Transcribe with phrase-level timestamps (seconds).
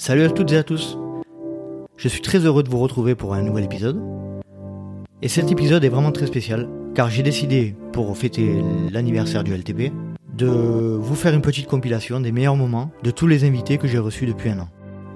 [0.00, 0.96] Salut à toutes et à tous.
[1.96, 4.00] Je suis très heureux de vous retrouver pour un nouvel épisode.
[5.22, 9.92] Et cet épisode est vraiment très spécial, car j'ai décidé, pour fêter l'anniversaire du LTP,
[10.36, 13.98] de vous faire une petite compilation des meilleurs moments de tous les invités que j'ai
[13.98, 14.68] reçus depuis un an.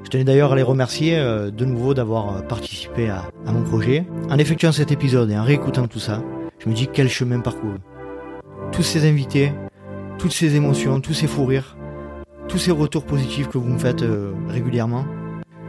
[0.03, 3.62] Je tenais d'ailleurs à les remercier euh, de nouveau d'avoir euh, participé à, à mon
[3.62, 4.05] projet.
[4.30, 6.25] En effectuant cet épisode et en réécoutant tout ça,
[6.59, 7.79] je me dis quel chemin parcouru.
[8.73, 9.53] Tous ces invités,
[10.19, 11.77] toutes ces émotions, tous ces fous rires,
[12.49, 15.05] tous ces retours positifs que vous me faites euh, régulièrement,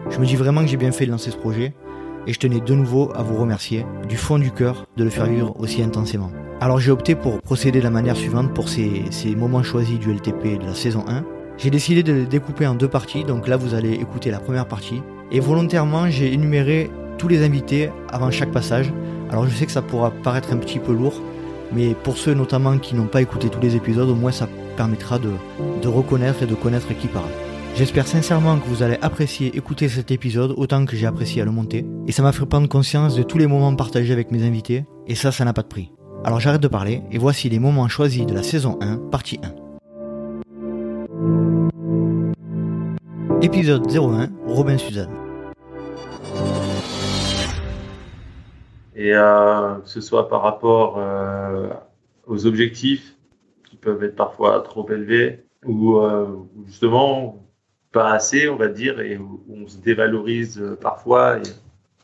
[0.09, 1.73] je me dis vraiment que j'ai bien fait de lancer ce projet
[2.27, 5.25] et je tenais de nouveau à vous remercier du fond du cœur de le faire
[5.25, 6.31] vivre aussi intensément.
[6.61, 10.13] Alors j'ai opté pour procéder de la manière suivante pour ces, ces moments choisis du
[10.13, 11.23] LTP de la saison 1.
[11.57, 14.67] J'ai décidé de les découper en deux parties, donc là vous allez écouter la première
[14.67, 15.01] partie.
[15.31, 18.91] Et volontairement j'ai énuméré tous les invités avant chaque passage.
[19.29, 21.21] Alors je sais que ça pourra paraître un petit peu lourd,
[21.75, 25.19] mais pour ceux notamment qui n'ont pas écouté tous les épisodes, au moins ça permettra
[25.19, 25.31] de,
[25.87, 27.29] reconnaître et de connaître qui parle.
[27.75, 31.51] J'espère sincèrement que vous allez apprécier écouter cet épisode autant que j'ai apprécié à le
[31.51, 34.85] monter, et ça m'a fait prendre conscience de tous les moments partagés avec mes invités,
[35.07, 35.91] et ça, ça n'a pas de prix.
[36.23, 39.63] Alors j'arrête de parler, et voici les moments choisis de la saison 1, partie 1.
[43.41, 45.22] Épisode 01, Robin Suzanne.
[48.95, 51.69] Et euh, que ce soit par rapport euh,
[52.27, 53.15] aux objectifs
[53.69, 56.27] qui peuvent être parfois trop élevés ou euh,
[56.67, 57.39] justement
[57.91, 61.37] pas assez, on va dire, et où on se dévalorise parfois.
[61.37, 61.41] Et,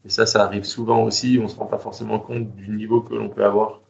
[0.05, 1.39] et, ça, ça arrive souvent aussi.
[1.41, 3.81] On se rend pas forcément compte du niveau que l'on peut avoir.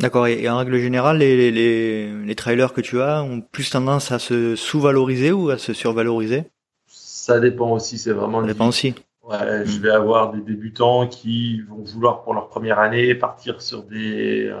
[0.00, 0.26] D'accord.
[0.26, 4.10] Et, et, en règle générale, les, les, les trailers que tu as ont plus tendance
[4.10, 6.44] à se sous-valoriser ou à se survaloriser?
[6.86, 7.98] Ça dépend aussi.
[7.98, 8.40] C'est vraiment.
[8.40, 8.94] Ça dépend aussi.
[9.26, 13.82] Ouais, je vais avoir des débutants qui vont vouloir pour leur première année partir sur
[13.82, 14.56] des, euh,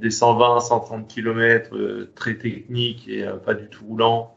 [0.00, 4.34] des 120, 130 km euh, très techniques et euh, pas du tout roulants.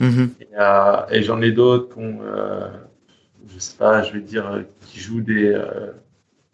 [0.00, 0.24] Mmh.
[0.40, 2.68] Et, euh, et j'en ai d'autres qui euh,
[3.48, 5.92] je sais pas, je vais dire, qui jouent des euh,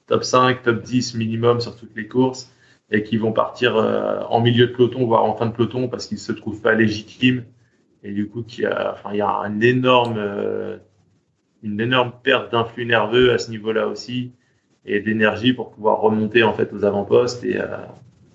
[0.09, 2.53] top 5, top 10 minimum sur toutes les courses
[2.91, 6.19] et qui vont partir en milieu de peloton, voire en fin de peloton parce qu'ils
[6.19, 7.45] se trouvent pas légitimes.
[8.03, 10.21] Et du coup, il y a, enfin, il y a un énorme
[11.65, 14.33] une énorme perte d'influx nerveux à ce niveau-là aussi
[14.85, 17.67] et d'énergie pour pouvoir remonter en fait aux avant-postes et euh,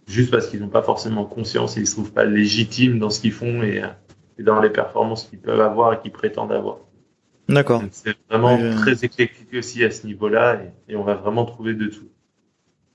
[0.07, 3.21] juste parce qu'ils n'ont pas forcément conscience et ils se trouvent pas légitimes dans ce
[3.21, 3.83] qu'ils font et,
[4.39, 6.79] et dans les performances qu'ils peuvent avoir et qu'ils prétendent avoir.
[7.47, 7.83] D'accord.
[7.91, 11.75] C'est vraiment oui, très éclectique aussi à ce niveau-là et, et, on va vraiment trouver
[11.75, 12.09] de tout.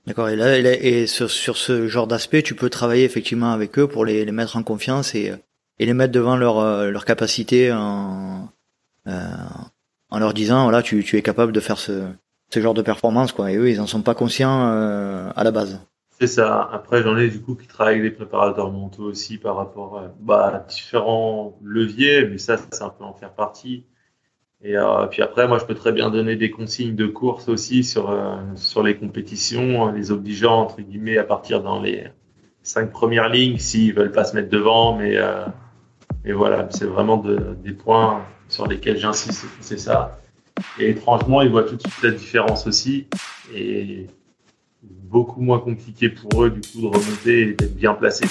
[0.05, 0.29] D'accord.
[0.29, 4.05] Et là, et sur, sur ce genre d'aspect, tu peux travailler effectivement avec eux pour
[4.05, 5.33] les, les mettre en confiance et,
[5.79, 8.49] et les mettre devant leur, leur capacité en,
[9.07, 9.11] euh,
[10.09, 12.03] en leur disant voilà tu, tu es capable de faire ce,
[12.49, 13.51] ce genre de performance quoi.
[13.51, 15.81] Et eux ils en sont pas conscients euh, à la base.
[16.19, 16.69] C'est ça.
[16.71, 20.13] Après j'en ai du coup qui travaillent avec des préparateurs mentaux aussi par rapport à
[20.19, 23.85] bah, différents leviers mais ça c'est un peu en faire partie.
[24.63, 27.83] Et euh, puis après moi je peux très bien donner des consignes de course aussi
[27.83, 32.05] sur euh, sur les compétitions les obligeant entre guillemets à partir dans les
[32.63, 35.45] cinq premières lignes s'ils veulent pas se mettre devant mais euh,
[36.23, 40.19] mais voilà c'est vraiment de, des points sur lesquels j'insiste, c'est ça.
[40.79, 43.07] Et étrangement, ils voient tout de suite la différence aussi.
[43.53, 44.07] Et
[44.81, 48.27] beaucoup moins compliqué pour eux, du coup, de remonter et d'être bien placés.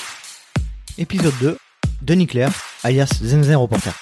[0.99, 1.57] Épisode 2,
[2.03, 2.53] Denis Claire,
[2.83, 3.95] alias Zenzen Reporter.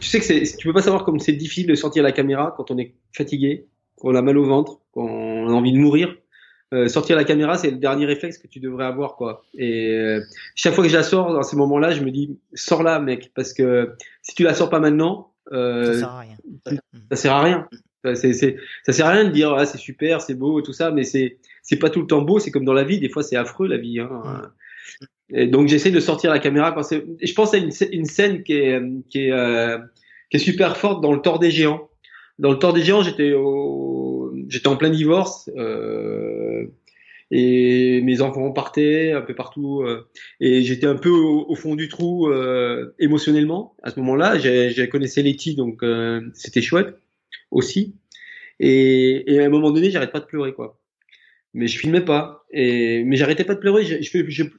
[0.00, 2.54] Tu sais que c'est, tu peux pas savoir comme c'est difficile de sortir la caméra
[2.56, 3.66] quand on est fatigué,
[3.96, 6.14] quand on a mal au ventre, quand on a envie de mourir.
[6.74, 9.44] Euh, sortir la caméra, c'est le dernier réflexe que tu devrais avoir, quoi.
[9.56, 10.20] Et euh,
[10.56, 13.52] chaque fois que je la sors dans ces moments-là, je me dis, sors-la, mec, parce
[13.52, 16.36] que si tu la sors pas maintenant, euh, ça sert à rien.
[17.10, 17.68] Ça sert à rien.
[18.04, 21.38] Ça sert à rien de dire, ah, c'est super, c'est beau tout ça, mais c'est,
[21.62, 22.38] c'est pas tout le temps beau.
[22.38, 24.00] C'est comme dans la vie, des fois, c'est affreux la vie.
[24.00, 24.50] Hein.
[25.30, 27.04] Et donc j'essaie de sortir la caméra quand c'est.
[27.20, 29.78] Je pense à une, une scène qui est, qui est, euh,
[30.30, 31.88] qui est super forte dans le Tort des géants.
[32.38, 34.05] Dans le Tort des géants, j'étais au,
[34.48, 35.50] j'étais en plein divorce.
[35.56, 36.66] Euh,
[37.30, 40.08] et mes enfants partaient un peu partout euh,
[40.40, 44.38] et j'étais un peu au, au, fond du trou euh, émotionnellement à ce moment-là.
[44.38, 46.96] J'ai connaissais Letty donc euh, c'était chouette
[47.50, 47.96] aussi
[48.60, 50.80] et, et, à un moment donné j'arrête pas de pleurer quoi.
[51.52, 53.84] Mais je filmais pas et mais j'arrêtais pas de pleurer.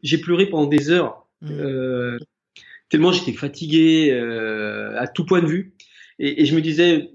[0.04, 2.18] J'ai pleuré pendant des heures mmh.
[2.90, 5.74] tellement j'étais fatigué à tout point de vue
[6.20, 7.12] et, et je me disais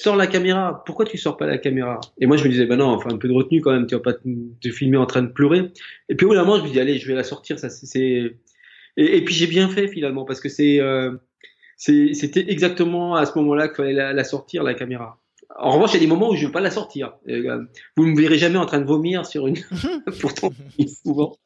[0.00, 0.82] sors la caméra.
[0.86, 2.00] Pourquoi tu sors pas la caméra?
[2.18, 3.86] Et moi, je me disais, ben non, enfin un peu de retenue quand même.
[3.86, 4.28] Tu vas pas te,
[4.60, 5.70] te filmer en train de pleurer.
[6.08, 7.58] Et puis au bout d'un moment, je me dis, allez, je vais la sortir.
[7.58, 8.36] Ça, c'est.
[8.96, 11.12] Et, et, puis j'ai bien fait finalement parce que c'est, euh,
[11.76, 15.20] c'était exactement à ce moment-là qu'il fallait la, la, sortir la caméra.
[15.56, 17.14] En revanche, il y a des moments où je veux pas la sortir.
[17.96, 19.56] Vous me verrez jamais en train de vomir sur une.
[20.20, 20.52] Pourtant,
[21.04, 21.36] souvent.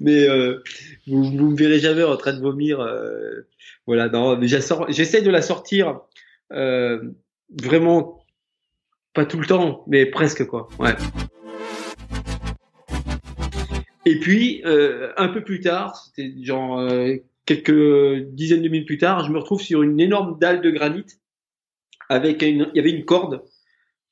[0.00, 0.62] mais euh,
[1.06, 2.80] vous, vous me verrez jamais en train de vomir.
[2.80, 3.46] Euh,
[3.86, 6.00] voilà, non, mais j'essaie de la sortir
[6.52, 7.02] euh,
[7.62, 8.24] vraiment
[9.12, 10.68] pas tout le temps, mais presque quoi.
[10.78, 10.94] Ouais.
[14.06, 17.16] Et puis euh, un peu plus tard, c'était genre euh,
[17.46, 21.06] quelques dizaines de minutes plus tard, je me retrouve sur une énorme dalle de granit
[22.08, 23.42] avec une, il y avait une corde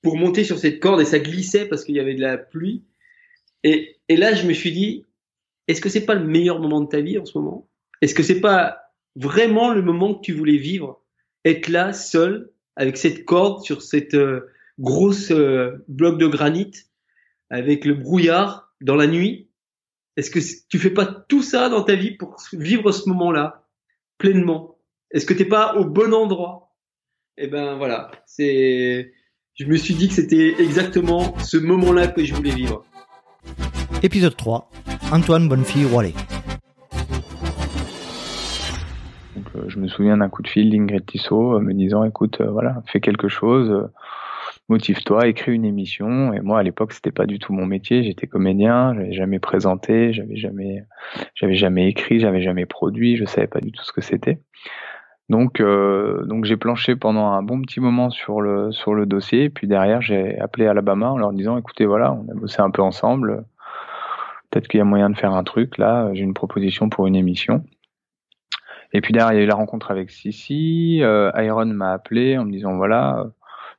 [0.03, 2.85] pour monter sur cette corde et ça glissait parce qu'il y avait de la pluie.
[3.65, 5.05] Et, et là, je me suis dit,
[5.69, 7.69] est-ce que c'est pas le meilleur moment de ta vie en ce moment?
[8.01, 8.79] Est-ce que c'est pas
[9.15, 11.03] vraiment le moment que tu voulais vivre?
[11.45, 16.73] Être là, seul, avec cette corde sur cette euh, grosse euh, bloc de granit,
[17.51, 19.49] avec le brouillard dans la nuit
[20.17, 23.65] Est-ce que tu fais pas tout ça dans ta vie pour vivre ce moment-là
[24.19, 24.79] pleinement?
[25.11, 26.75] Est-ce que t'es pas au bon endroit?
[27.37, 29.13] Eh ben voilà, c'est.
[29.55, 32.85] Je me suis dit que c'était exactement ce moment-là que je voulais vivre.
[34.03, 34.71] Épisode 3.
[35.13, 35.85] Antoine Bonnefille
[39.73, 42.83] je me souviens d'un coup de fil d'Ingrid Tissot euh, me disant écoute, euh, voilà,
[42.87, 43.89] fais quelque chose,
[44.69, 46.33] motive-toi, écris une émission.
[46.35, 48.03] Et moi, à l'époque, c'était pas du tout mon métier.
[48.05, 50.85] J'étais comédien, j'avais jamais présenté, j'avais jamais,
[51.35, 54.41] jamais écrit, j'avais jamais produit, je savais pas du tout ce que c'était.
[55.31, 59.49] Donc, euh, donc j'ai planché pendant un bon petit moment sur le sur le dossier.
[59.49, 62.83] Puis derrière, j'ai appelé Alabama en leur disant écoutez, voilà, on a bossé un peu
[62.83, 63.47] ensemble.
[64.51, 65.79] Peut-être qu'il y a moyen de faire un truc.
[65.79, 67.65] Là, j'ai une proposition pour une émission.
[68.93, 71.01] Et puis derrière, il y a eu la rencontre avec Sissi.
[71.03, 73.27] Euh, Iron m'a appelé en me disant voilà,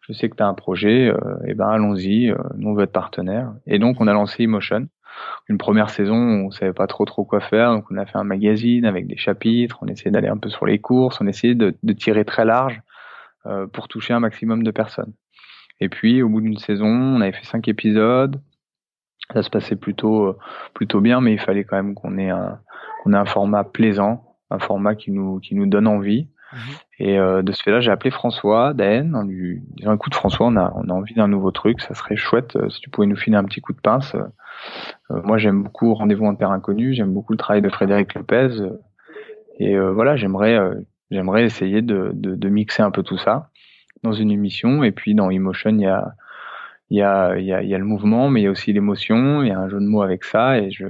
[0.01, 2.83] je sais que tu as un projet, euh, et ben allons-y, euh, nous on veut
[2.83, 3.53] être partenaire.
[3.67, 4.87] Et donc on a lancé Emotion.
[5.47, 8.23] Une première saison, on savait pas trop trop quoi faire, donc on a fait un
[8.23, 11.75] magazine avec des chapitres, on essayait d'aller un peu sur les courses, on essayait de,
[11.83, 12.81] de tirer très large
[13.73, 15.13] pour toucher un maximum de personnes.
[15.79, 18.41] Et puis au bout d'une saison, on avait fait cinq épisodes,
[19.33, 20.35] ça se passait plutôt
[20.73, 22.59] plutôt bien, mais il fallait quand même qu'on ait un
[23.03, 26.27] qu'on ait un format plaisant, un format qui nous qui nous donne envie.
[26.53, 26.59] Mhm.
[26.99, 30.55] Et euh, de ce fait-là, j'ai appelé François Daen en lui disant écoute François, on
[30.55, 33.15] a on a envie d'un nouveau truc, ça serait chouette euh, si tu pouvais nous
[33.15, 34.15] filer un petit coup de pince.
[34.15, 38.49] Euh, moi, j'aime beaucoup Rendez-vous en terre inconnue, j'aime beaucoup le travail de Frédéric Lopez.
[39.59, 40.57] et voilà, j'aimerais
[41.11, 43.49] j'aimerais essayer de, de, de mixer un peu tout ça
[44.03, 44.83] dans une émission.
[44.83, 46.13] Et puis dans Emotion, il y a
[46.89, 48.51] il y a, il y, a, il y a le mouvement, mais il y a
[48.51, 50.85] aussi l'émotion, il y a un jeu de mots avec ça, et je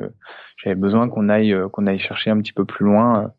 [0.57, 3.31] j'avais besoin qu'on aille qu'on aille chercher un petit peu plus loin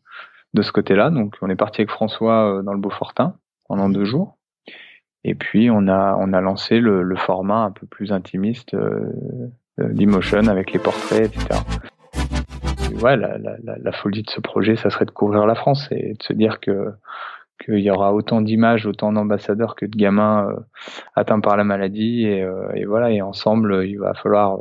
[0.55, 1.11] de ce côté-là.
[1.11, 3.35] Donc on est parti avec François euh, dans le Beaufortin
[3.67, 4.37] pendant deux jours.
[5.23, 9.11] Et puis on a on a lancé le, le format un peu plus intimiste euh,
[9.77, 11.59] d'Emotion avec les portraits, etc.
[13.01, 16.13] ouais, la, la, la, folie de ce projet, ça serait de couvrir la France et
[16.13, 16.91] de se dire que
[17.63, 20.59] qu'il y aura autant d'images, autant d'ambassadeurs que de gamins euh,
[21.15, 24.59] atteints par la maladie et, euh, et, voilà et ensemble il va falloir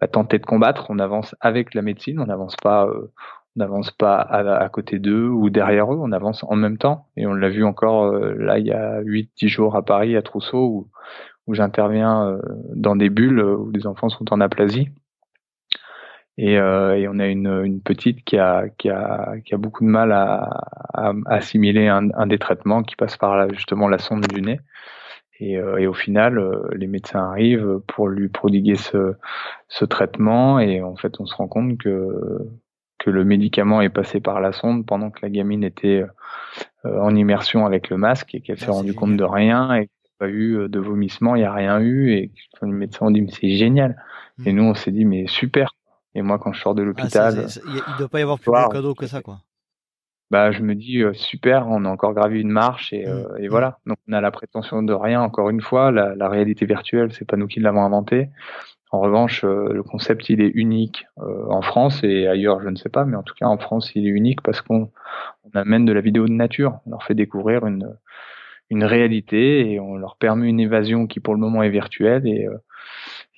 [0.00, 0.86] bah, tenter de combattre.
[0.90, 5.50] On avance avec la médecine, on n'avance pas on n'avance pas à, côté d'eux ou
[5.50, 7.06] derrière eux, on avance en même temps.
[7.16, 10.22] Et on l'a vu encore euh, là il y a 8-10 jours à Paris, à
[10.22, 10.88] Trousseau,
[11.46, 12.38] où, j'interviens euh,
[12.76, 14.88] dans des bulles où les enfants sont en aplasie.
[16.38, 18.88] Et, euh, et on a une, petite qui a, qui,
[19.56, 20.48] beaucoup de mal à,
[21.26, 24.60] assimiler un, un, des traitements qui passe par justement la sonde du nez.
[25.40, 26.40] Et, et, au final,
[26.72, 29.14] les médecins arrivent pour lui prodiguer ce,
[29.68, 32.46] ce, traitement et en fait, on se rend compte que
[33.00, 36.04] que le médicament est passé par la sonde pendant que la gamine était
[36.84, 39.86] euh, en immersion avec le masque et qu'elle ah, s'est rendue compte de rien et
[39.86, 42.30] qu'il n'y a pas eu euh, de vomissement, il n'y a rien eu et
[42.62, 44.00] les médecins ont dit mais c'est génial.
[44.38, 44.48] Hmm.
[44.48, 45.74] Et nous on s'est dit mais super.
[46.14, 48.52] Et moi quand je sors de ah, l'hôpital, il ne doit pas y avoir plus
[48.52, 49.38] de cadeau que ça quoi.
[50.30, 53.38] Bah je me dis euh, super, on a encore gravi une marche et, hmm.
[53.38, 53.78] et, voilà.
[53.86, 55.90] Donc on a la prétention de rien encore une fois.
[55.90, 58.28] La, la réalité virtuelle, c'est pas nous qui l'avons inventé.
[58.92, 62.76] En revanche, euh, le concept, il est unique euh, en France et ailleurs, je ne
[62.76, 64.90] sais pas, mais en tout cas en France, il est unique parce qu'on
[65.54, 66.80] amène de la vidéo de nature.
[66.86, 67.96] On leur fait découvrir une,
[68.68, 72.46] une réalité et on leur permet une évasion qui pour le moment est virtuelle et,
[72.46, 72.56] euh,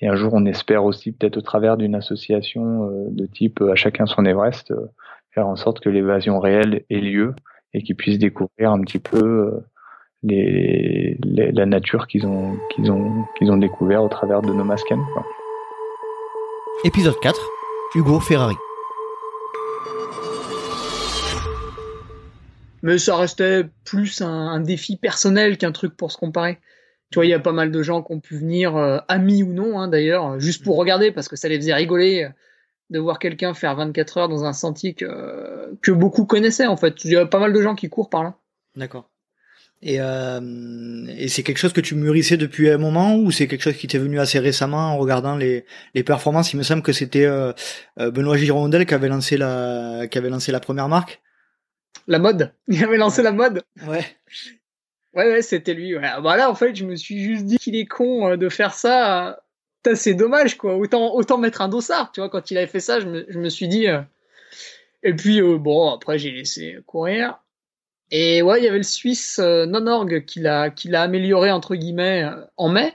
[0.00, 4.06] et un jour on espère aussi peut-être au travers d'une association de type à chacun
[4.06, 4.72] son Everest
[5.30, 7.34] faire en sorte que l'évasion réelle ait lieu
[7.74, 9.62] et qu'ils puissent découvrir un petit peu
[10.22, 14.92] les, la nature qu'ils ont qu'ils ont qu'ils ont découvert au travers de nos masques.
[16.84, 17.38] Épisode 4,
[17.94, 18.56] Hugo Ferrari.
[22.82, 26.58] Mais ça restait plus un, défi personnel qu'un truc pour se comparer.
[27.10, 29.44] Tu vois, il y a pas mal de gens qui ont pu venir, euh, amis
[29.44, 32.28] ou non, hein, d'ailleurs, juste pour regarder, parce que ça les faisait rigoler euh,
[32.90, 37.04] de voir quelqu'un faire 24 heures dans un sentier que, que beaucoup connaissaient, en fait.
[37.04, 38.34] Il y a pas mal de gens qui courent par là.
[38.74, 39.11] D'accord.
[39.84, 40.40] Et, euh,
[41.08, 43.88] et c'est quelque chose que tu mûrissais depuis un moment ou c'est quelque chose qui
[43.88, 46.52] t'est venu assez récemment en regardant les, les performances?
[46.52, 47.52] Il me semble que c'était euh,
[47.98, 51.20] euh Benoît Girondel qui avait lancé la qui avait lancé la première marque.
[52.06, 52.52] La mode.
[52.68, 53.62] Il avait lancé la mode.
[53.86, 54.04] Ouais.
[55.14, 55.96] Ouais, ouais, c'était lui.
[55.96, 56.08] Ouais.
[56.22, 59.42] Bah en fait, je me suis juste dit qu'il est con euh, de faire ça.
[59.94, 60.76] C'est dommage, quoi.
[60.76, 62.12] Autant, autant mettre un dossard.
[62.12, 63.88] Tu vois, quand il avait fait ça, je me, je me suis dit.
[63.88, 64.00] Euh...
[65.02, 67.41] Et puis, euh, bon, après, j'ai laissé courir.
[68.14, 71.74] Et ouais, il y avait le Suisse euh, Nonorg qui l'a qui l'a amélioré entre
[71.74, 72.94] guillemets euh, en mai.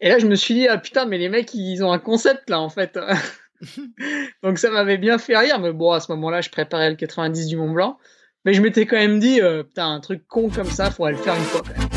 [0.00, 2.50] Et là, je me suis dit ah putain, mais les mecs ils ont un concept
[2.50, 2.98] là en fait.
[4.42, 7.46] Donc ça m'avait bien fait rire, mais bon à ce moment-là, je préparais le 90
[7.46, 7.98] du Mont Blanc,
[8.44, 11.18] mais je m'étais quand même dit euh, putain un truc con comme ça, faudrait le
[11.18, 11.88] faire une fois quand même.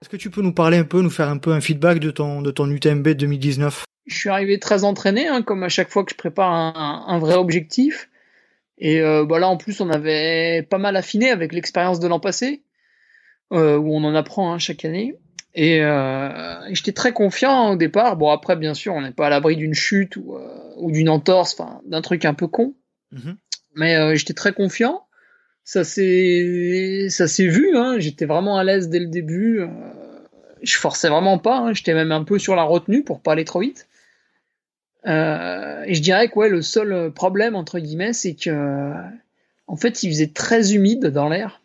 [0.00, 2.10] Est-ce que tu peux nous parler un peu, nous faire un peu un feedback de
[2.10, 6.04] ton de ton UTMB 2019 Je suis arrivé très entraîné, hein, comme à chaque fois
[6.04, 8.08] que je prépare un, un vrai objectif.
[8.78, 12.20] Et euh, bah là, en plus, on avait pas mal affiné avec l'expérience de l'an
[12.20, 12.62] passé,
[13.52, 15.14] euh, où on en apprend hein, chaque année.
[15.54, 18.16] Et, euh, et j'étais très confiant au départ.
[18.16, 21.08] Bon, après, bien sûr, on n'est pas à l'abri d'une chute ou, euh, ou d'une
[21.08, 22.74] entorse, enfin, d'un truc un peu con.
[23.10, 23.36] Mhm.
[23.74, 25.04] Mais euh, j'étais très confiant.
[25.64, 27.76] Ça s'est, ça s'est vu.
[27.76, 27.96] Hein.
[27.98, 29.60] J'étais vraiment à l'aise dès le début.
[29.60, 29.66] Euh,
[30.62, 31.58] je forçais vraiment pas.
[31.58, 31.72] Hein.
[31.72, 33.87] J'étais même un peu sur la retenue pour pas aller trop vite.
[35.06, 38.92] Euh, et je dirais que ouais, le seul problème entre guillemets, c'est que
[39.68, 41.62] en fait, il faisait très humide dans l'air.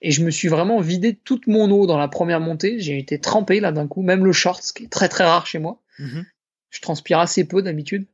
[0.00, 2.78] Et je me suis vraiment vidé toute mon eau dans la première montée.
[2.78, 5.46] J'ai été trempé là d'un coup, même le short, ce qui est très très rare
[5.46, 5.80] chez moi.
[5.98, 6.26] Mhm.
[6.70, 8.06] Je transpire assez peu d'habitude.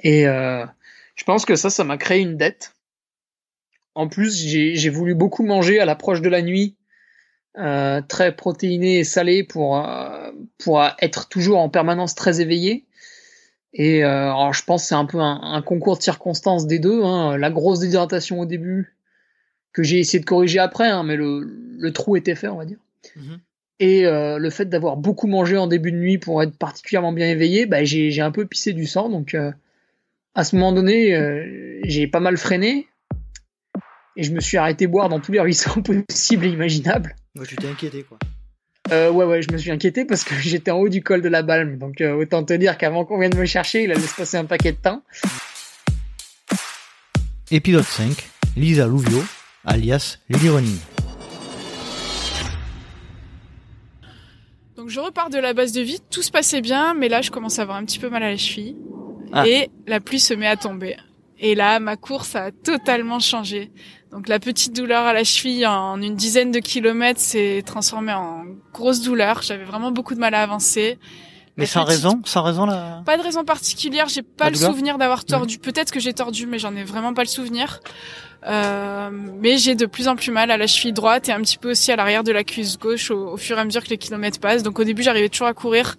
[0.00, 0.64] Et euh,
[1.16, 2.74] je pense que ça, ça m'a créé une dette.
[3.94, 6.76] En plus, j'ai j'ai voulu beaucoup manger à l'approche de la nuit,
[7.58, 12.85] euh, très protéiné et salé pour euh, pour être toujours en permanence très éveillé.
[13.78, 16.78] Et euh, alors je pense que c'est un peu un, un concours de circonstances des
[16.78, 17.04] deux.
[17.04, 17.36] Hein.
[17.36, 18.96] La grosse déshydratation au début,
[19.74, 21.40] que j'ai essayé de corriger après, hein, mais le,
[21.78, 22.78] le trou était fait, on va dire.
[23.16, 23.38] Mhm.
[23.78, 27.28] Et euh, le fait d'avoir beaucoup mangé en début de nuit pour être particulièrement bien
[27.28, 29.10] éveillé, bah, j'ai un peu pissé du sang.
[29.10, 29.52] Donc euh,
[30.34, 32.88] à ce moment donné, j'ai pas mal freiné.
[34.18, 37.14] Et je me suis arrêté boire dans tous les ruisseaux possibles et imaginables.
[37.46, 38.18] Tu t'es inquiété quoi.
[38.92, 41.28] Euh, ouais, ouais, je me suis inquiété parce que j'étais en haut du col de
[41.28, 41.78] la Balme.
[41.78, 44.44] Donc euh, autant te dire qu'avant qu'on vienne me chercher, il allait se passer un
[44.44, 45.02] paquet de temps.
[47.50, 49.22] Épisode 5, Lisa Louvio,
[49.64, 50.78] alias Lily Running.
[54.76, 57.30] Donc je repars de la base de vie, tout se passait bien, mais là je
[57.30, 58.76] commence à avoir un petit peu mal à la cheville.
[59.32, 59.46] Ah.
[59.46, 60.96] Et la pluie se met à tomber.
[61.38, 63.70] Et là, ma course a totalement changé.
[64.12, 68.44] Donc la petite douleur à la cheville en une dizaine de kilomètres s'est transformée en
[68.72, 69.42] grosse douleur.
[69.42, 70.98] J'avais vraiment beaucoup de mal à avancer.
[71.58, 73.02] Mais La sans petite- raison, sans raison là.
[73.04, 75.58] Pas de raison particulière, j'ai pas La le souvenir d'avoir tordu.
[75.58, 77.80] Peut-être que j'ai tordu, mais j'en ai vraiment pas le souvenir.
[78.46, 81.56] Euh, mais j'ai de plus en plus mal à la cheville droite et un petit
[81.58, 83.88] peu aussi à l'arrière de la cuisse gauche au, au fur et à mesure que
[83.88, 84.62] les kilomètres passent.
[84.62, 85.96] Donc au début, j'arrivais toujours à courir,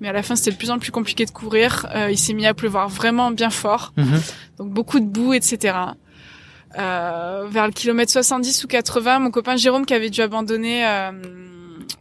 [0.00, 1.86] mais à la fin, c'était de plus en plus compliqué de courir.
[1.94, 4.20] Euh, il s'est mis à pleuvoir vraiment bien fort, Mhm.
[4.58, 5.74] donc beaucoup de boue, etc.
[6.78, 11.10] Euh, vers le kilomètre 70 ou 80, mon copain Jérôme qui avait dû abandonner, euh,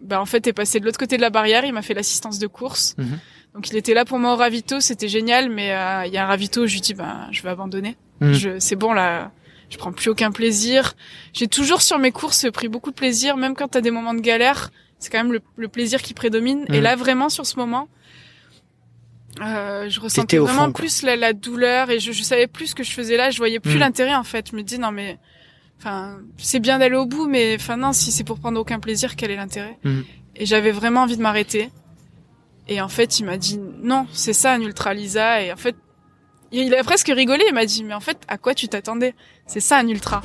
[0.01, 1.63] bah, en fait est passé de l'autre côté de la barrière.
[1.65, 2.93] Il m'a fait l'assistance de course.
[2.97, 3.19] Mhm.
[3.53, 6.23] Donc il était là pour moi au ravito, c'était génial, mais euh, il y a
[6.23, 7.95] un ravito, je lui dis ben je vais abandonner.
[8.19, 8.33] Mhm.
[8.33, 9.31] Je, c'est bon là,
[9.69, 10.93] je prends plus aucun plaisir.
[11.33, 14.19] J'ai toujours sur mes courses pris beaucoup de plaisir, même quand t'as des moments de
[14.21, 16.65] galère, c'est quand même le, le plaisir qui prédomine.
[16.69, 16.83] Et Mhm.
[16.83, 17.87] là vraiment sur ce moment,
[19.41, 22.75] euh, je ressentais vraiment fond, plus la, la douleur et je, je savais plus ce
[22.75, 23.29] que je faisais là.
[23.29, 23.79] Je voyais plus Mhm.
[23.79, 24.49] l'intérêt en fait.
[24.51, 25.19] Je me dis non mais,
[25.79, 29.15] enfin c'est bien d'aller au bout, mais enfin non si c'est pour prendre aucun plaisir,
[29.15, 29.77] quel est l'intérêt?
[29.83, 30.05] Mhm.
[30.37, 31.69] Et j'avais vraiment envie de m'arrêter.
[32.69, 35.41] Et en fait, il m'a dit non, c'est ça un ultra Lisa.
[35.41, 35.75] Et en fait,
[36.51, 37.43] il a presque rigolé.
[37.47, 39.13] Il m'a dit mais en fait, à quoi tu t'attendais?
[39.45, 40.21] C'est ça un ultra.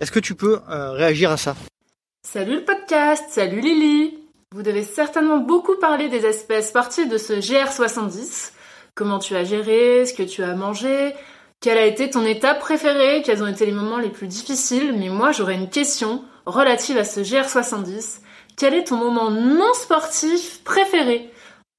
[0.00, 1.56] Est-ce que tu peux euh, réagir à ça?
[2.22, 4.18] Salut le podcast, salut Lily
[4.52, 8.52] Vous devez certainement beaucoup parler des aspects sportifs de ce GR70.
[8.94, 11.14] Comment tu as géré, ce que tu as mangé,
[11.60, 15.08] quelle a été ton étape préférée, quels ont été les moments les plus difficiles, mais
[15.08, 18.20] moi j'aurais une question relative à ce GR70.
[18.56, 21.28] Quel est ton moment non sportif préféré?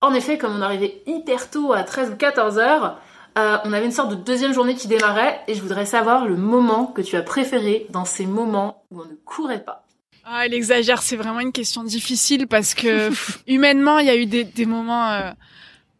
[0.02, 3.00] En effet, comme on arrivait hyper tôt à 13 ou 14 heures,
[3.38, 6.36] euh, on avait une sorte de deuxième journée qui démarrait et je voudrais savoir le
[6.36, 9.86] moment que tu as préféré dans ces moments où on ne courait pas.
[10.26, 11.02] Ah, il exagère.
[11.02, 13.10] C'est vraiment une question difficile parce que
[13.48, 15.32] humainement, il y a eu des, des moments euh,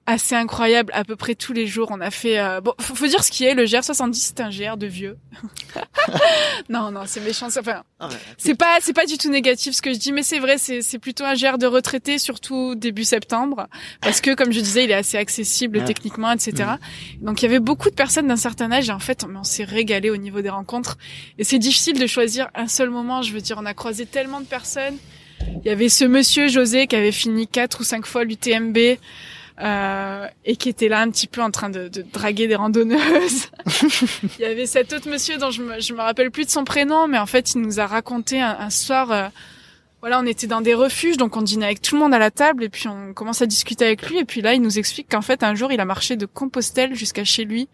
[0.10, 1.89] assez incroyable à peu près tous les jours.
[1.92, 4.50] On a fait euh, bon, faut, faut dire ce qui est le GR70, c'est un
[4.50, 5.18] GR de vieux.
[6.70, 7.48] non non, c'est méchant.
[7.48, 8.16] Enfin, Ah ouais.
[8.38, 10.82] c'est pas c'est pas du tout négatif ce que je dis, mais c'est vrai, c'est
[10.82, 13.68] c'est plutôt un GR de retraité, surtout début septembre,
[14.01, 15.86] parce que comme je disais, il est assez accessible Ouais.
[15.86, 16.72] techniquement, etc.
[17.22, 19.44] Donc il y avait beaucoup de personnes d'un certain âge et en fait, on, on
[19.44, 20.98] s'est régalé au niveau des rencontres.
[21.38, 23.22] Et c'est difficile de choisir un seul moment.
[23.22, 24.98] Je veux dire, on a croisé tellement de personnes.
[25.63, 28.78] Il y avait ce monsieur José qui avait fini quatre ou cinq fois l'UTMB.
[29.62, 33.51] Euh, et qui était là un petit peu en train de, de draguer des randonneuses.
[34.39, 36.63] il y avait cet autre monsieur dont je me, je me rappelle plus de son
[36.63, 39.28] prénom, mais en fait il nous a raconté un, un soir, euh,
[40.00, 42.32] voilà, on était dans des refuges, donc on dînait avec tout le monde à la
[42.32, 45.10] table, et puis on commence à discuter avec lui, et puis là il nous explique
[45.12, 47.68] qu'en fait un jour il a marché de Compostelle jusqu'à chez lui,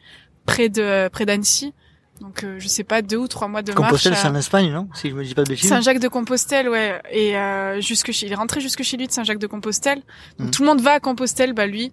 [0.47, 1.75] près de près d'Annecy,
[2.21, 4.21] donc euh, je sais pas deux ou trois mois de Compostelle, marche.
[4.21, 5.67] c'est à- en Espagne, non Si je me dis pas de bêtises.
[5.69, 7.01] Saint-Jacques de Compostelle, ouais.
[7.11, 10.01] Et euh, jusque chez, il est rentré jusque chez lui de Saint-Jacques de Compostelle.
[10.39, 10.51] Donc Mhm.
[10.51, 11.91] tout le monde va à Compostelle, bah lui,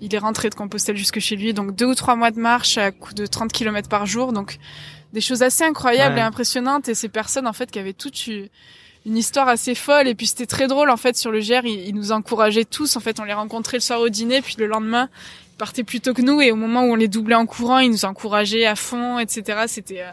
[0.00, 1.54] il est rentré de Compostelle jusque chez lui.
[1.54, 4.32] Donc deux ou trois mois de marche à coup de 30 km par jour.
[4.32, 4.58] Donc
[5.12, 6.20] des choses assez incroyables Ouais.
[6.20, 6.88] et impressionnantes.
[6.88, 8.48] Et ces personnes, en fait, qui avaient toute u-
[9.06, 10.08] une histoire assez folle.
[10.08, 12.96] Et puis c'était très drôle, en fait, sur le GR, ils, ils nous encourageaient tous.
[12.96, 15.08] En fait, on les rencontrait le soir au dîner, puis le lendemain,
[15.56, 16.40] partaient plus tôt que nous.
[16.40, 19.64] Et au moment où on les doublait en courant, ils nous encourageaient à fond, etc.
[19.66, 20.02] C'était...
[20.02, 20.10] euh,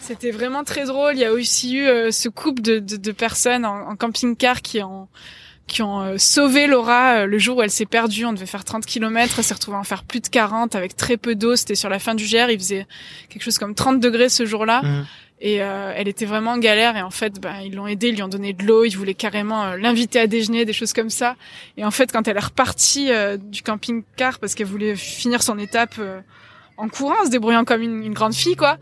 [0.00, 1.14] c'était vraiment très drôle.
[1.14, 4.62] Il y a aussi eu euh, ce couple de, de, de personnes en, en camping-car
[4.62, 5.08] qui ont
[5.66, 8.24] qui ont euh, sauvé Laura le jour où elle s'est perdue.
[8.24, 10.96] On devait faire 30 km, elle s'est retrouvée à en faire plus de 40 avec
[10.96, 11.56] très peu d'eau.
[11.56, 12.86] C'était sur la fin du GR, il faisait
[13.28, 14.82] quelque chose comme 30 degrés ce jour-là.
[14.82, 15.06] Mhm.
[15.40, 18.16] Et euh, elle était vraiment en galère et en fait ben, ils l'ont aidée, ils
[18.16, 21.10] lui ont donné de l'eau, ils voulaient carrément euh, l'inviter à déjeuner, des choses comme
[21.10, 21.36] ça.
[21.76, 25.56] Et en fait quand elle est repartie euh, du camping-car parce qu'elle voulait finir son
[25.58, 26.20] étape euh,
[26.76, 28.78] en courant, en se débrouillant comme une, une grande fille quoi,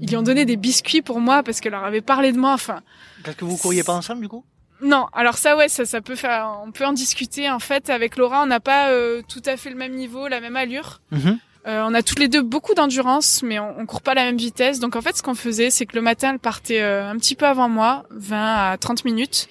[0.00, 2.52] ils lui ont donné des biscuits pour moi parce qu'elle leur avait parlé de moi.
[2.54, 2.80] Enfin
[3.24, 4.44] Parce que vous couriez pas ensemble, du coup?
[4.80, 8.16] Non, alors ça ouais, ça ça peut faire on peut en discuter en fait avec
[8.16, 11.00] Laura, on n'a pas euh, tout à fait le même niveau, la même allure.
[11.10, 11.38] Mhm.
[11.66, 14.24] Euh, on a toutes les deux beaucoup d'endurance, mais on, on court pas à la
[14.24, 14.80] même vitesse.
[14.80, 17.34] Donc en fait, ce qu'on faisait, c'est que le matin, elle partait euh, un petit
[17.34, 19.48] peu avant moi, 20 à 30 minutes.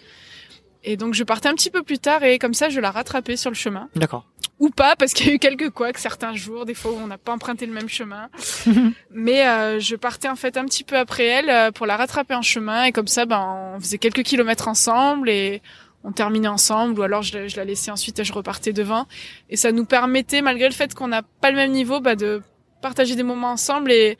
[0.83, 3.35] Et donc je partais un petit peu plus tard et comme ça, je la rattrapais
[3.35, 3.89] sur le chemin.
[3.95, 4.25] D'accord.
[4.59, 7.07] Ou pas, parce qu'il y a eu quelques couacs certains jours, des fois où on
[7.07, 8.29] n'a pas emprunté le même chemin.
[9.11, 12.33] Mais euh, je partais en fait un petit peu après elle euh, pour la rattraper
[12.33, 15.61] en chemin et comme ça, ben, on faisait quelques kilomètres ensemble et
[16.07, 19.05] on terminait ensemble ou alors je, la- je la laissais ensuite et je repartais devant.
[19.49, 22.41] Et ça nous permettait, malgré le fait qu'on n'a pas le même niveau, bah, de
[22.81, 24.17] partager des moments ensemble et,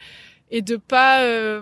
[0.52, 1.62] et de pas euh,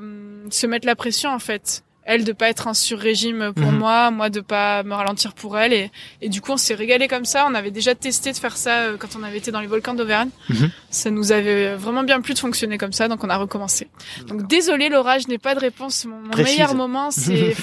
[0.50, 1.84] se mettre la pression en fait.
[2.08, 3.80] Elle de pas être en sur-régime pour Mhm.
[3.80, 7.08] moi, moi de pas me ralentir pour elle et, et du coup on s'est régalé
[7.08, 7.48] comme ça.
[7.50, 9.96] On avait déjà testé de faire ça euh, quand on avait été dans les volcans
[9.96, 10.30] d'Auvergne.
[10.50, 10.70] Mhm.
[10.92, 13.88] Ça nous avait vraiment bien plu de fonctionner comme ça, donc on a recommencé.
[14.28, 16.06] Donc désolé Laura, je n'ai pas de réponse.
[16.06, 17.56] Mon, meilleur moment c'est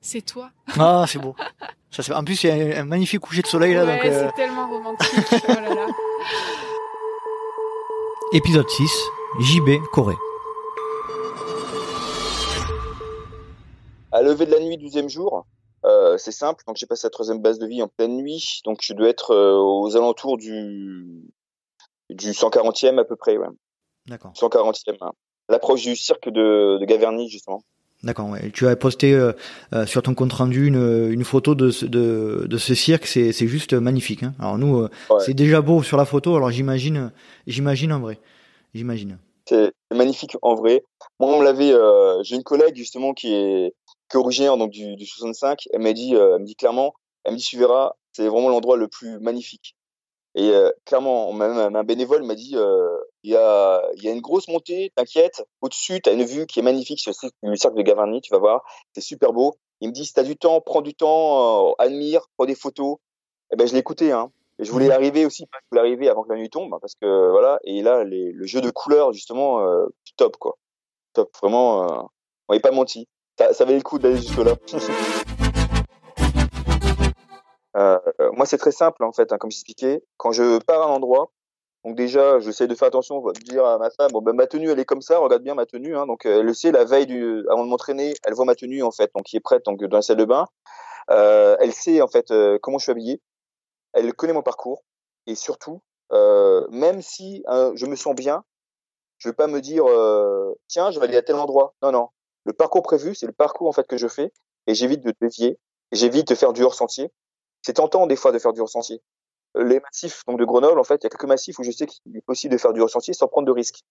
[0.00, 0.50] c'est toi.
[0.78, 1.34] Ah, c'est beau.
[1.90, 3.84] Ça, c'est- en plus, il y a un magnifique coucher de soleil là.
[3.84, 5.08] ouais, euh, c'est tellement romantique.
[5.48, 5.86] oh là là.
[8.32, 8.90] Épisode 6,
[9.40, 10.16] JB Corée.
[14.12, 15.46] À lever de la nuit, 12e jour,
[15.84, 16.62] euh, c'est simple.
[16.66, 18.60] Donc, j'ai passé la troisième base de vie en pleine nuit.
[18.64, 21.22] Donc, je dois être euh, aux alentours du,
[22.10, 23.46] du 140e à peu près, ouais.
[24.06, 24.32] D'accord.
[24.34, 24.96] 140e.
[25.02, 25.12] hein.
[25.50, 27.62] L'approche du cirque de, de Gaverny, justement.
[28.04, 28.50] D'accord, ouais.
[28.52, 29.32] Tu as posté euh,
[29.74, 33.32] euh, sur ton compte rendu une, une photo de ce, de, de ce cirque, c'est,
[33.32, 34.22] c'est juste magnifique.
[34.22, 34.34] Hein.
[34.38, 35.16] Alors nous, euh, Ouais.
[35.24, 37.10] c'est déjà beau sur la photo, alors j'imagine,
[37.48, 38.20] j'imagine en vrai.
[38.74, 39.18] J'imagine.
[39.48, 40.84] C'est magnifique en vrai.
[41.18, 41.72] Moi, on me l'avait.
[41.72, 43.74] Euh, j'ai une collègue justement qui est,
[44.08, 45.64] qui est originaire donc du, du 65.
[45.72, 46.92] Elle m'a dit, euh, elle me dit clairement,
[47.24, 49.74] elle me dit, tu verras, c'est vraiment l'endroit le plus magnifique.
[50.36, 52.86] Et euh, clairement, même un bénévole m'a dit, euh,
[53.28, 55.44] il y a, il y a une grosse montée, t'inquiète.
[55.60, 57.12] Au-dessus, t'as une vue qui est magnifique sur
[57.42, 58.62] le cercle de Gavarnie, tu vas voir,
[58.94, 59.54] c'est super beau.
[59.82, 62.96] Il me dit, si t'as du temps, prends du temps, euh, admire, prends des photos.
[63.52, 64.32] Et ben, je écouté, hein.
[64.58, 64.92] Et je voulais Mhm.
[64.92, 67.60] arriver aussi, je voulais arriver avant que la nuit tombe, hein, parce que voilà.
[67.64, 69.84] Et là, les, le jeu de couleurs, justement, euh,
[70.16, 70.56] top, quoi.
[71.12, 72.02] Top, vraiment, euh,
[72.48, 73.08] on n'est pas menti.
[73.38, 74.54] Ça, ça valait le coup d'aller jusque là.
[77.76, 77.98] Euh,
[78.32, 80.02] moi, c'est très simple en fait, hein, comme j'expliquais.
[80.16, 81.30] Quand je pars à un endroit,
[81.88, 84.68] donc déjà, j'essaie de faire attention, de dire à ma femme, bon, ben, ma tenue,
[84.68, 85.96] elle est comme ça, regarde bien ma tenue.
[85.96, 88.82] Hein, donc, elle le sait, la veille du, avant de m'entraîner, elle voit ma tenue
[88.82, 90.44] en fait, donc qui est prête, donc dans la salle de bain.
[91.10, 93.22] Euh, elle sait en fait euh, comment je suis habillé.
[93.94, 94.82] Elle connaît mon parcours
[95.26, 95.80] et surtout,
[96.12, 98.44] euh, même si euh, je me sens bien,
[99.16, 101.74] je vais pas me dire, euh, tiens, je vais aller à tel endroit.
[101.80, 102.10] Non, non.
[102.44, 104.30] Le parcours prévu, c'est le parcours en fait que je fais
[104.66, 105.58] et j'évite de dévier,
[105.92, 107.10] j'évite de faire du hors sentier.
[107.62, 109.00] C'est tentant des fois de faire du hors sentier.
[109.58, 111.86] Les massifs donc de Grenoble, en fait, il y a quelques massifs où je sais
[111.86, 113.82] qu'il est possible de faire du hors sentier sans prendre de risques.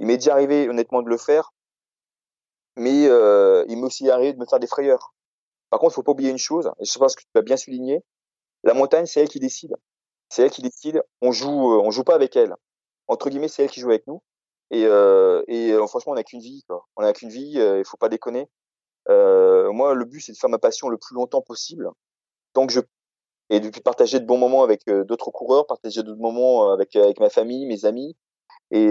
[0.00, 1.52] Il m'est déjà arrivé honnêtement de le faire,
[2.76, 5.14] mais euh, il m'est aussi arrivé de me faire des frayeurs.
[5.70, 7.56] Par contre, il faut pas oublier une chose, et je pense que tu l'as bien
[7.56, 8.02] souligné,
[8.64, 9.76] la montagne, c'est elle qui décide.
[10.28, 11.02] c'est elle qui décide.
[11.20, 12.54] On joue, on joue pas avec elle.
[13.06, 14.20] Entre guillemets, c'est elle qui joue avec nous.
[14.70, 16.64] Et, euh, et franchement, on n'a qu'une vie.
[16.96, 17.52] On n'a qu'une vie.
[17.52, 18.48] Il faut pas déconner.
[19.06, 21.88] moi, le but, c'est de faire ma passion le plus longtemps possible,
[22.52, 22.80] tant que je
[23.50, 27.30] et de partager de bons moments avec d'autres coureurs, partager d'autres moments avec avec ma
[27.30, 28.16] famille, mes amis.
[28.70, 28.82] Et,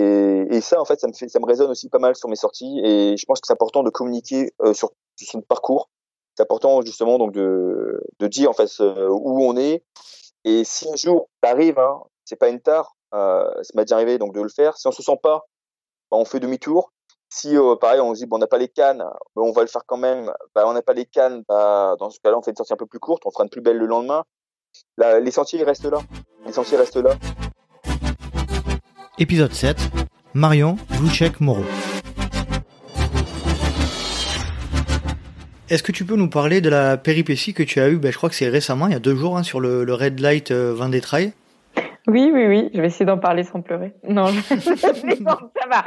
[0.50, 2.36] et, ça, en fait, ça me fait, ça me résonne aussi pas mal sur mes
[2.36, 2.80] sorties.
[2.84, 5.90] Et je pense que c'est important de communiquer sur, sur son parcours.
[6.36, 9.84] C'est important justement donc de, de dire en fait où on est.
[10.46, 12.96] Et si un jour t'arrives, hein, c'est pas une tare.
[13.14, 14.78] Euh, ça m'a déjà arrivé donc de le faire.
[14.78, 15.46] Si on se sent pas,
[16.12, 16.94] bah, on fait demi-tour.
[17.30, 19.04] Si euh, pareil, on se dit bon, on n'a pas les cannes,
[19.36, 20.32] bah, on va le faire quand même.
[20.56, 22.78] Bah, on n'a pas les cannes, bah, dans ce cas-là, on fait une sortie un
[22.78, 23.24] peu plus courte.
[23.26, 24.24] On fera une plus belle le lendemain.
[24.98, 26.00] Les sentiers restent là.
[26.46, 27.12] Les sentiers restent là.
[29.20, 29.78] Épisode 7.
[30.34, 31.66] Marion Vlouchek Moreau.
[35.70, 38.18] Est-ce que tu peux nous parler de la péripétie que tu as eue, ben, je
[38.18, 40.52] crois que c'est récemment, il y a deux jours, hein, sur le, le, Red Light
[40.52, 41.34] euh, Vendée Trail
[42.08, 43.94] Oui, oui, oui, je vais essayer d'en parler sans pleurer.
[44.08, 45.84] Non, je, plaisante, ça va.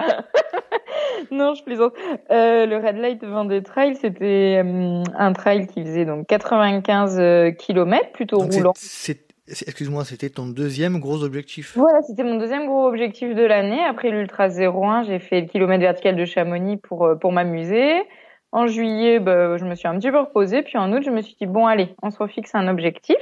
[1.30, 1.92] non, je plaisante.
[2.30, 7.50] Euh, le Red Light Vendée Trail, c'était euh, un trail qui faisait donc 95 euh,
[7.50, 8.72] km, plutôt roulant.
[9.50, 11.76] Excuse-moi, c'était ton deuxième gros objectif.
[11.76, 13.82] Voilà, c'était mon deuxième gros objectif de l'année.
[13.84, 17.94] Après l'Ultra 01, j'ai fait le kilomètre vertical de Chamonix pour, euh, pour m'amuser.
[18.52, 20.62] En juillet, bah, je me suis un petit peu reposée.
[20.62, 23.16] Puis en août, je me suis dit, bon, allez, on se refixe un objectif.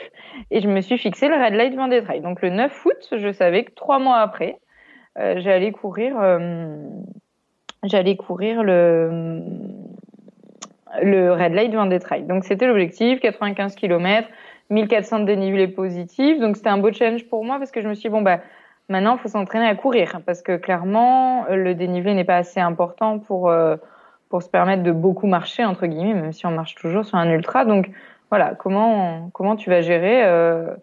[0.50, 2.20] Et je me suis fixé le Red Light Vendée Trail.
[2.20, 4.58] Donc le 9 août, je savais que trois mois après,
[5.18, 6.76] euh, j'allais courir, euh,
[7.84, 9.40] j'allais courir le,
[11.02, 12.22] le Red Light Vendée Trail.
[12.22, 14.28] Donc c'était l'objectif, 95 km
[14.70, 16.38] 1400 de dénivelé positif.
[16.40, 18.40] Donc c'était un beau challenge pour moi parce que je me suis dit, bon, bah,
[18.88, 23.48] maintenant, faut s'entraîner à courir parce que clairement, le dénivelé n'est pas assez important pour,
[23.48, 23.76] euh,
[24.28, 27.30] pour se permettre de beaucoup marcher, entre guillemets, même si on marche toujours sur un
[27.30, 27.64] ultra.
[27.64, 27.90] Donc
[28.30, 30.74] voilà, comment, comment tu vas gérer euh,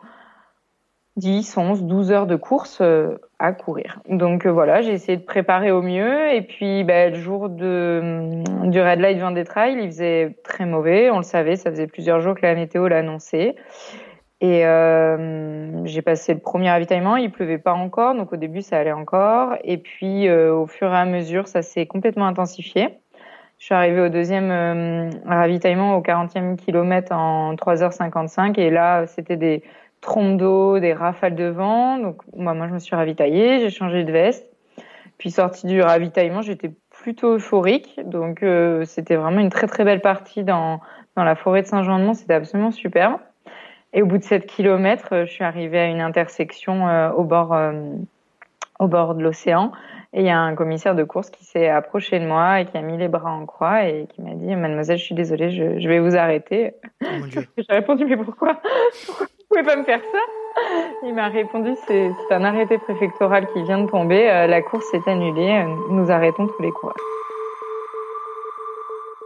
[1.18, 4.00] 10, 11, 12 heures de course euh, à courir.
[4.10, 6.34] Donc euh, voilà, j'ai essayé de préparer au mieux.
[6.34, 11.10] Et puis bah, le jour de, du Red Light Vendée Trail, il faisait très mauvais.
[11.12, 13.56] On le savait, ça faisait plusieurs jours que la météo l'a annoncé.
[14.42, 18.78] Et euh, j'ai passé le premier ravitaillement, il pleuvait pas encore, donc au début ça
[18.78, 19.56] allait encore.
[19.64, 22.90] Et puis euh, au fur et à mesure, ça s'est complètement intensifié.
[23.58, 29.38] Je suis arrivée au deuxième euh, ravitaillement au 40e kilomètre en 3h55 et là c'était
[29.38, 29.64] des
[30.02, 31.98] trompes d'eau, des rafales de vent.
[31.98, 34.50] Donc moi, moi je me suis ravitaillée, j'ai changé de veste.
[35.18, 38.00] Puis sortie du ravitaillement, j'étais plutôt euphorique.
[38.06, 40.82] Donc euh, c'était vraiment une très très belle partie dans,
[41.16, 42.14] dans la forêt de Saint-Jean-de-Mont.
[42.14, 43.20] C'était absolument superbe.
[43.94, 47.24] Et au bout de 7 kilomètres, euh, je suis arrivée à une intersection euh, au
[47.24, 47.56] bord
[48.80, 49.72] au bord de l'océan.
[50.14, 52.78] Et il y a un commissaire de course qui s'est approché de moi et qui
[52.78, 55.80] a mis les bras en croix et qui m'a dit Mademoiselle, je suis désolée, je,
[55.80, 56.74] je vais vous arrêter.
[57.04, 57.08] Oh
[57.58, 58.60] J'ai répondu Mais pourquoi,
[59.06, 60.62] pourquoi pouvez pas me faire ça
[61.04, 65.08] Il m'a répondu c'est un arrêté préfectoral qui vient de tomber, euh, la course est
[65.08, 66.96] annulée, euh, nous arrêtons tous les coureurs.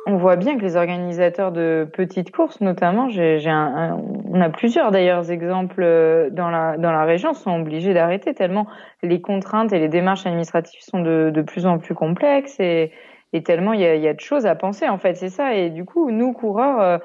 [0.05, 4.89] On voit bien que les organisateurs de petites courses, notamment, j'ai un, on a plusieurs
[4.89, 8.65] d'ailleurs exemples euh, dans la, dans la région, sont obligés d'arrêter tellement
[9.03, 12.91] les contraintes et les démarches administratives sont de, de plus en plus complexes et,
[13.33, 15.53] et tellement il y a, y a, de choses à penser en fait, c'est ça.
[15.53, 16.99] Et du coup, nous coureurs,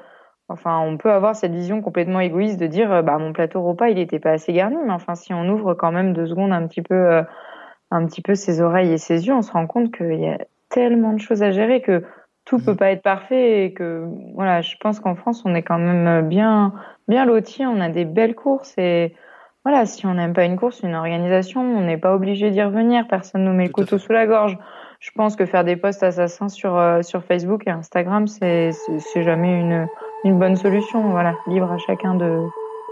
[0.47, 3.89] Enfin, on peut avoir cette vision complètement égoïste de dire, euh, bah mon plateau repas
[3.89, 6.67] il était pas assez garni, mais enfin si on ouvre quand même deux secondes un
[6.67, 7.23] petit peu, euh,
[7.89, 10.37] un petit peu ses oreilles et ses yeux, on se rend compte qu'il y a
[10.69, 12.03] tellement de choses à gérer que
[12.45, 12.77] tout peut mmh.
[12.77, 16.73] pas être parfait et que voilà, je pense qu'en France on est quand même bien,
[17.07, 19.15] bien loti, on a des belles courses et
[19.63, 23.07] voilà, si on n'aime pas une course, une organisation, on n'est pas obligé d'y revenir,
[23.07, 24.59] personne nous met le couteau sous la gorge.
[24.99, 29.23] Je pense que faire des posts assassins sur euh, sur Facebook et Instagram, c'est c'est
[29.23, 29.87] jamais une
[30.25, 31.09] une bonne solution.
[31.09, 32.41] Voilà, libre à chacun de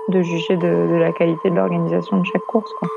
[0.09, 2.69] de juger de, de la qualité de l'organisation de chaque course.
[2.79, 2.89] Quoi.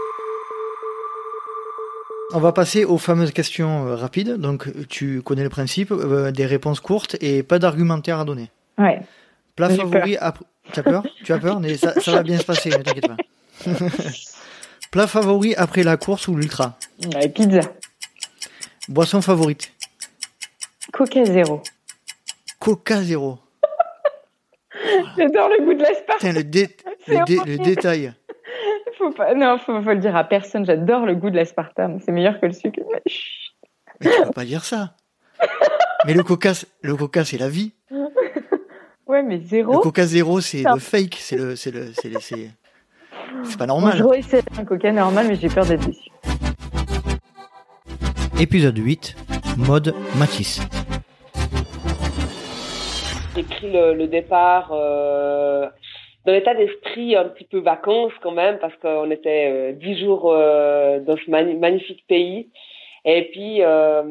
[2.32, 4.34] On va passer aux fameuses questions euh, rapides.
[4.34, 8.50] Donc, tu connais le principe, euh, des réponses courtes et pas d'argumentaire à donner.
[8.78, 9.00] Ouais.
[9.54, 10.44] Plat favori après.
[10.72, 11.04] Tu as peur?
[11.24, 11.60] Tu as peur?
[11.60, 13.16] Mais ça, ça va bien se passer, ne t'inquiète pas.
[14.90, 16.76] Plat favori après la course ou l'ultra?
[17.14, 17.60] Ouais, Pizza.
[18.88, 19.72] Boisson favorite?
[20.92, 21.62] Coca zéro.
[22.58, 23.38] Coca zéro.
[25.16, 26.32] J'adore le goût de l'aspartame.
[26.34, 26.42] le,
[27.56, 28.12] le, détail.
[28.98, 30.64] Faut pas, non, faut, faut le dire à personne.
[30.64, 32.00] J'adore le goût de l'aspartame.
[32.00, 32.80] C'est meilleur que le sucre.
[34.00, 34.94] Mais tu vas pas dire ça.
[36.06, 36.52] Mais le coca,
[36.82, 37.72] le coca, c'est la vie.
[39.06, 39.72] Ouais, mais zéro.
[39.72, 41.16] Le coca zéro, c'est le fake.
[41.18, 42.12] C'est le, c'est le, c'est,
[43.44, 44.02] c'est pas normal.
[44.02, 46.10] Moi, je un coca normal, mais j'ai peur d'être déçu.
[48.38, 49.16] Épisode 8,
[49.56, 50.60] mode Matisse.
[53.36, 55.66] J'ai pris le, le départ euh,
[56.24, 60.32] dans l'état d'esprit un petit peu vacances quand même, parce qu'on était euh, dix jours
[60.32, 62.48] euh, dans ce magnifique pays.
[63.04, 64.02] Et puis, euh,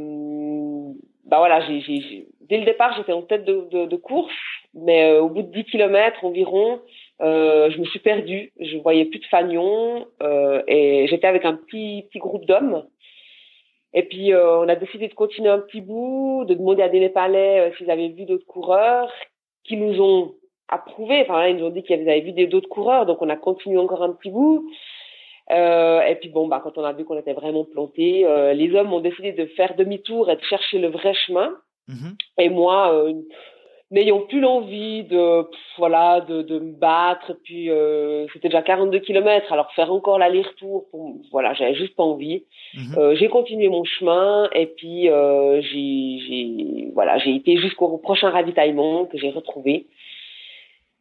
[1.25, 4.31] bah voilà, j'ai, j'ai, dès le départ, j'étais en tête de, de, de course,
[4.75, 6.79] mais euh, au bout de 10 kilomètres environ,
[7.21, 8.53] euh, je me suis perdue.
[8.59, 10.05] Je voyais plus de fanion
[10.67, 12.83] et j'étais avec un petit petit groupe d'hommes.
[13.95, 17.71] Et puis, on a décidé de continuer un petit bout, de demander à des Népalais
[17.77, 19.10] s'ils avaient vu d'autres coureurs,
[19.63, 20.36] qui nous ont
[20.67, 21.21] approuvé.
[21.21, 24.03] Enfin, ils nous ont dit qu'ils avaient vu d'autres coureurs, donc on a continué encore
[24.03, 24.69] un petit bout.
[25.51, 28.73] Euh, et puis bon, bah quand on a vu qu'on était vraiment planté, euh, les
[28.75, 31.55] hommes ont décidé de faire demi-tour et de chercher le vrai chemin.
[31.88, 32.15] Mhm.
[32.39, 33.13] Et moi, euh,
[33.95, 39.51] n'ayant plus l'envie de voilà de, de me battre, puis euh, c'était déjà 42 kilomètres,
[39.51, 40.86] alors faire encore l'aller-retour,
[41.31, 42.43] voilà, j'avais juste pas envie.
[42.75, 42.97] Mhm.
[42.97, 49.05] Euh, j'ai continué mon chemin et puis euh, j'ai voilà j'ai été jusqu'au prochain ravitaillement
[49.05, 49.88] que j'ai retrouvé.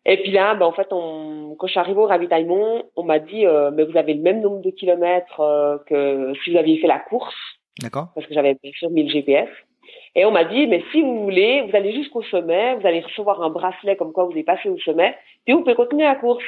[0.06, 3.18] Et puis là, ben, en fait, on, quand je suis arrivée au ravitaillement, on m'a
[3.18, 6.98] dit, mais vous avez le même nombre de kilomètres que si vous aviez fait la
[6.98, 7.34] course.
[7.80, 8.08] D'accord.
[8.14, 9.48] Parce que j'avais bien sûr mis le GPS.
[10.16, 13.42] Et on m'a dit, mais si vous voulez, vous allez jusqu'au sommet, vous allez recevoir
[13.42, 16.44] un bracelet comme quoi vous avez passé au sommet, puis vous pouvez continuer la course.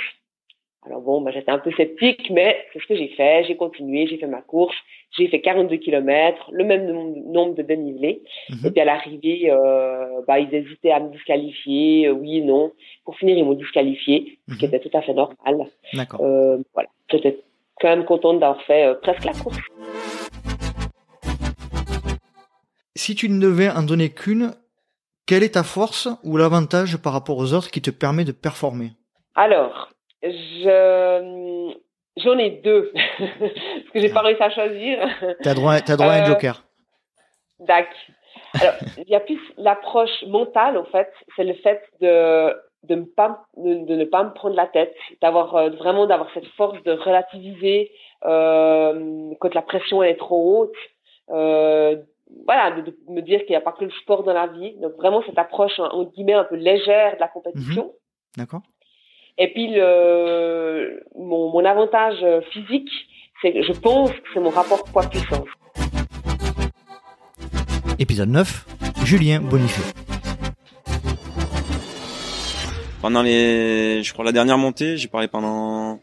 [0.85, 3.43] Alors bon, bah, j'étais un peu sceptique, mais c'est ce que j'ai fait.
[3.49, 4.77] J'ai continué, j'ai fait ma course,
[5.19, 6.87] j'ai fait 42 kilomètres, le même
[7.33, 8.23] nombre de dénivelés.
[8.51, 8.59] Mhm.
[8.67, 12.71] Et puis à l'arrivée, euh, bah, ils hésitaient à me disqualifier, euh, oui, non.
[13.05, 14.75] Pour finir, ils m'ont disqualifié, ce qui Mhm.
[14.75, 15.67] était tout à fait normal.
[15.93, 16.21] D'accord.
[16.23, 17.41] Euh, voilà, j'étais
[17.81, 19.59] quand même contente d'avoir fait euh, presque la course.
[23.07, 24.51] Si tu ne devais en donner qu'une,
[25.29, 28.95] quelle est ta force ou l'avantage par rapport aux autres qui te permet de performer?
[29.37, 29.91] Alors,
[30.25, 31.73] je
[32.17, 34.99] j'en ai deux parce que j'ai pas réussi à choisir.
[35.41, 36.65] T'as droit, t'as droit à un Euh, joker.
[37.61, 37.87] Dac.
[38.61, 42.57] Alors, il y a plus l'approche mentale, en fait, c'est le fait de
[42.89, 46.29] de, me pas, de, de ne pas me prendre la tête, d'avoir euh, vraiment d'avoir
[46.35, 47.93] cette force de relativiser
[48.25, 50.77] euh, quand la pression est trop haute.
[51.31, 51.97] Euh,
[52.45, 54.75] voilà, de, de me dire qu'il n'y a pas que le sport dans la vie.
[54.81, 57.93] Donc vraiment cette approche en guillemets un peu légère de la compétition.
[58.37, 58.63] D'accord.
[59.39, 62.91] Et puis le mon, mon avantage euh, physique,
[63.43, 65.49] c'est que je pense que c'est mon rapport poids-puissance.
[67.99, 68.67] Épisode 9,
[69.05, 69.83] Julien Bonifay.
[73.03, 76.01] Pendant les, je crois la dernière montée, j'ai parlé pendant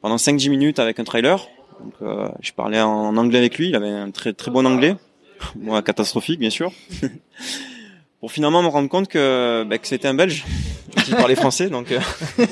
[0.00, 1.38] pendant 5-10 minutes avec un trailer.
[1.80, 3.68] Donc, euh, je parlais en anglais avec lui.
[3.68, 4.96] Il avait un très très bon anglais,
[5.56, 6.72] moi catastrophique bien sûr.
[8.20, 10.44] Pour finalement me rendre compte que, bah, que c'était un Belge
[11.06, 11.70] qui parlait français.
[11.70, 11.98] Donc euh,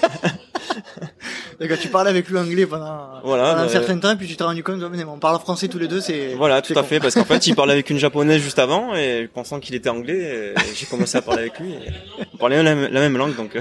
[1.61, 4.37] D'accord, tu parlais avec lui anglais pendant, Voilà, pendant un bah, certain temps, puis tu
[4.37, 6.35] t'es rendu compte, oh, mais on parle français tous les deux, c'est...
[6.37, 6.89] voilà, tout à con.
[6.89, 9.89] fait, parce qu'en fait, il parlait avec une japonaise juste avant et pensant qu'il était
[9.89, 11.73] anglais, et j'ai commencé à parler avec lui.
[11.73, 13.61] Et on parlait la, même- la même langue, donc euh,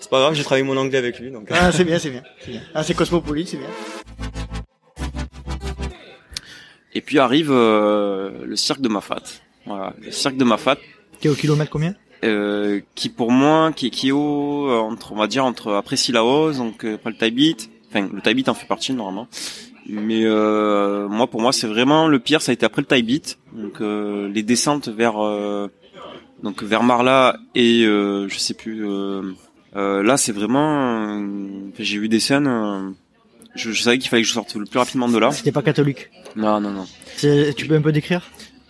[0.00, 1.30] c'est pas grave, j'ai travaillé mon anglais avec lui.
[1.30, 1.54] Donc euh.
[1.60, 2.22] Ah, c'est bien, c'est bien.
[2.42, 2.60] c'est bien.
[2.74, 3.68] Ah, c'est cosmopolite, c'est bien.
[6.94, 9.22] Et puis arrive euh, le cirque de Mafat.
[9.66, 10.76] Voilà, le cirque de Mafat,
[11.20, 11.94] T'es au kilomètre combien?
[12.24, 15.96] Euh, qui pour moi, qui, qui est haut, euh, entre, on va dire entre après
[15.96, 17.56] Sillaos, donc euh, après le Taibit.
[17.88, 19.28] Enfin, le Taibit en fait partie normalement.
[19.88, 22.40] Mais euh, moi, pour moi, c'est vraiment le pire.
[22.42, 25.68] Ça a été après le Taibit, donc euh, les descentes vers euh,
[26.42, 28.86] donc vers Marla et euh, je sais plus.
[28.86, 29.22] euh,
[29.76, 31.18] euh, là, c'est vraiment.
[31.18, 32.94] euh, J'ai vu des scènes.
[33.54, 35.30] Je, je savais qu'il fallait que je sorte le plus rapidement de là.
[35.30, 36.10] C'était pas catholique.
[36.36, 36.86] Non, non, non.
[37.18, 38.22] Tu peux un peu décrire?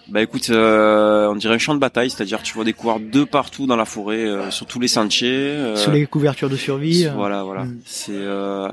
[0.08, 3.24] Bah écoute, euh, on dirait un champ de bataille, c'est-à-dire tu vois des coureurs de
[3.24, 5.28] partout dans la forêt, euh, sur tous les sentiers.
[5.30, 7.64] euh, Sous les couvertures de survie euh, Voilà, voilà.
[7.64, 7.80] Mm.
[7.86, 8.68] C'est euh,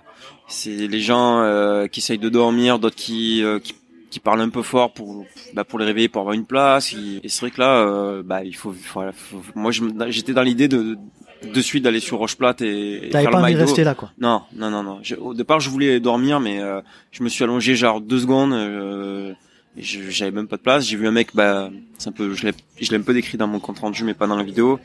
[0.48, 3.76] c'est les gens euh, qui essayent de dormir, d'autres qui, euh, qui
[4.10, 6.94] qui parlent un peu fort pour bah, pour les réveiller, pour avoir une place.
[7.24, 9.72] Et c'est vrai que là, euh, bah il faut, voilà, faut- moi
[10.10, 10.98] j'étais dans l'idée de
[11.44, 13.66] de suite d'aller sur Roche Plate et, et faire pas le envie de McDo.
[13.68, 14.12] rester là, quoi.
[14.20, 15.00] Non, non, non, non.
[15.04, 18.54] Je- au départ, je voulais dormir, mais euh, je me suis allongé genre deux secondes.
[18.54, 19.34] Euh,
[19.78, 20.86] j'avais même pas de place.
[20.86, 23.38] J'ai vu un mec, bah, c'est un peu, je l'ai, je l'ai un peu décrit
[23.38, 24.80] dans mon compte rendu, mais pas dans la vidéo.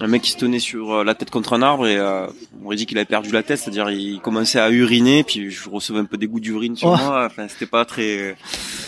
[0.00, 2.26] Un mec qui se tenait sur euh, la tête contre un arbre et euh,
[2.60, 5.70] on aurait dit qu'il avait perdu la tête, c'est-à-dire il commençait à uriner, puis je
[5.70, 6.96] recevais un peu des goûts d'urine sur Oh.
[6.96, 7.24] moi.
[7.24, 8.36] Enfin, c'était pas très.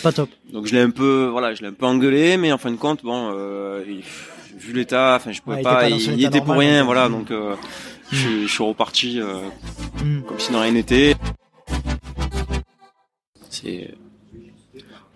[0.02, 0.28] Pas top.
[0.52, 2.76] Donc je l'ai un peu, voilà, je l'ai un peu engueulé, mais en fin de
[2.76, 4.02] compte, bon, euh, il-
[4.58, 6.86] vu l'état, enfin, je pouvais Ouais, il était pas, dans il, était pour rien, donc,
[6.86, 7.12] voilà, mm.
[7.12, 7.54] donc euh,
[8.12, 9.20] je, je suis reparti.
[9.20, 9.40] Euh,
[10.04, 10.20] Mm.
[10.22, 11.16] comme si de rien n'était.
[13.50, 13.94] C'est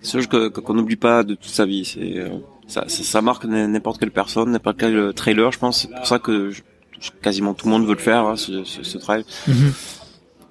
[0.00, 1.84] c'est chose que qu'on n'oublie pas de toute sa vie.
[1.84, 2.30] C'est euh,
[2.66, 5.52] ça, ça, ça marque n'importe quelle personne, n'importe quel euh, trailer.
[5.52, 6.62] Je pense c'est pour ça que je-
[7.22, 9.72] quasiment tout le monde veut le faire, hein, ce, ce, ce trail Mhm.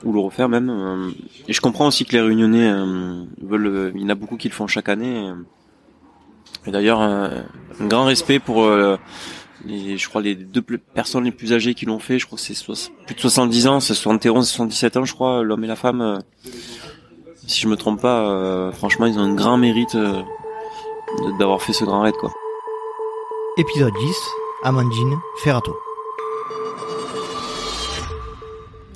[0.05, 0.69] ou le refaire même.
[0.69, 1.11] euh.
[1.49, 3.67] Et je comprends aussi que les Réunionnais euh, veulent.
[3.67, 5.29] euh, Il y en a beaucoup qui le font chaque année.
[6.63, 6.69] Euh.
[6.69, 7.43] Et d'ailleurs, un,
[7.79, 8.97] un grand respect pour euh,
[9.65, 12.43] les, je crois les deux personnes les plus âgées qui l'ont fait, je crois que
[12.43, 12.53] c'est
[13.05, 16.01] plus de 70 ans, c'est 71, 77 ans, je crois, l'homme et la femme.
[16.01, 16.19] Euh,
[17.47, 20.21] si je me trompe pas, euh, franchement, ils ont un grand mérite euh,
[21.39, 22.31] d'avoir fait ce grand raid, quoi.
[23.57, 24.15] Épisode 10,
[24.63, 25.75] Amandine Ferrato.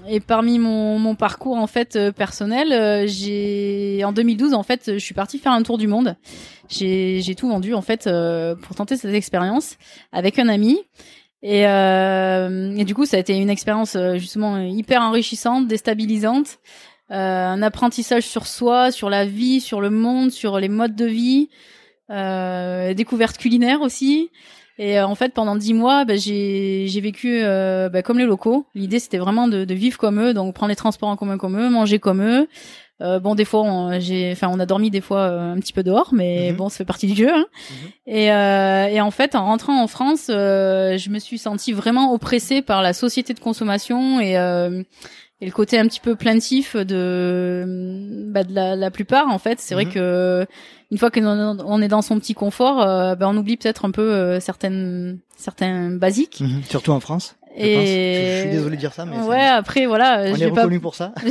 [0.07, 4.91] Et parmi mon, mon parcours en fait euh, personnel, euh, j'ai en 2012 en fait,
[4.93, 6.15] je suis partie faire un tour du monde.
[6.69, 9.77] J'ai tout vendu en fait euh, pour tenter cette expérience
[10.11, 10.79] avec un ami.
[11.47, 16.57] Et, et du coup, ça a été une expérience justement hyper enrichissante, déstabilisante,
[17.11, 21.49] un apprentissage sur soi, sur la vie, sur le monde, sur les modes de vie,
[22.95, 24.31] découverte culinaire aussi.
[24.77, 28.65] Et euh, en fait, pendant dix mois, bah, j'ai vécu euh, bah, comme les locaux.
[28.75, 31.57] L'idée, c'était vraiment de, de, vivre comme eux, donc prendre les transports en commun comme
[31.59, 32.47] eux, manger comme eux.
[33.01, 35.73] Euh, bon, des fois, on, j'ai, enfin, on a dormi des fois euh, un petit
[35.73, 36.57] peu dehors, mais mhm.
[36.57, 37.29] bon, ça fait partie du jeu.
[37.29, 37.45] Hein.
[37.69, 37.89] Mhm.
[38.07, 42.61] Et, euh, et en fait, en rentrant en France, je me suis sentie vraiment oppressée
[42.61, 44.35] par la société de consommation et
[45.41, 47.65] et le côté un petit peu plaintif de,
[48.31, 49.91] bah, de la, la, plupart en fait c'est vrai mhm.
[49.91, 50.45] que
[50.95, 54.13] une fois qu'on est dans son petit confort euh, bah, on oublie peut-être un peu
[54.13, 56.39] euh, certaines certains basiques.
[56.39, 56.63] Mhm.
[56.63, 60.21] surtout en France je et je suis désolé de dire ça mais ouais après voilà
[60.21, 61.13] on est reconnu pour ça.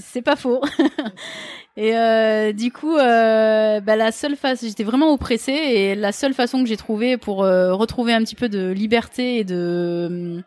[0.00, 0.60] C'est pas faux.
[1.76, 6.34] Et euh, du coup euh, bah, la seule façon j'étais vraiment oppressée et la seule
[6.34, 10.42] façon que j'ai trouvé pour euh, retrouver un petit peu de liberté et de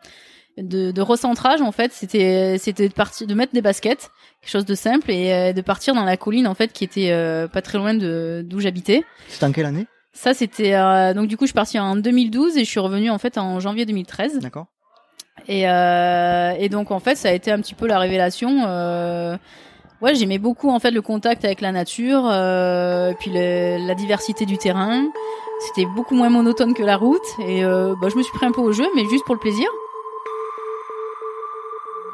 [0.58, 4.10] de, de recentrage en fait c'était c'était de partir de mettre des baskets
[4.40, 7.10] quelque chose de simple et euh, de partir dans la colline en fait qui était
[7.10, 9.04] euh, pas très loin de d'où j'habitais.
[9.28, 9.86] C'était en quelle année?
[10.12, 13.10] Ça c'était euh, donc du coup je suis partie en 2012 et je suis revenue
[13.10, 14.66] en fait en janvier 2013 d'accord.
[15.48, 18.48] Et et donc en fait ça a été un petit peu la révélation
[20.02, 24.58] ouais j'aimais beaucoup en fait le contact avec la nature et puis la diversité du
[24.58, 25.06] terrain.
[25.68, 28.60] C'était beaucoup moins monotone que la route et bah, je me suis pris un peu
[28.60, 29.66] au jeu mais juste pour le plaisir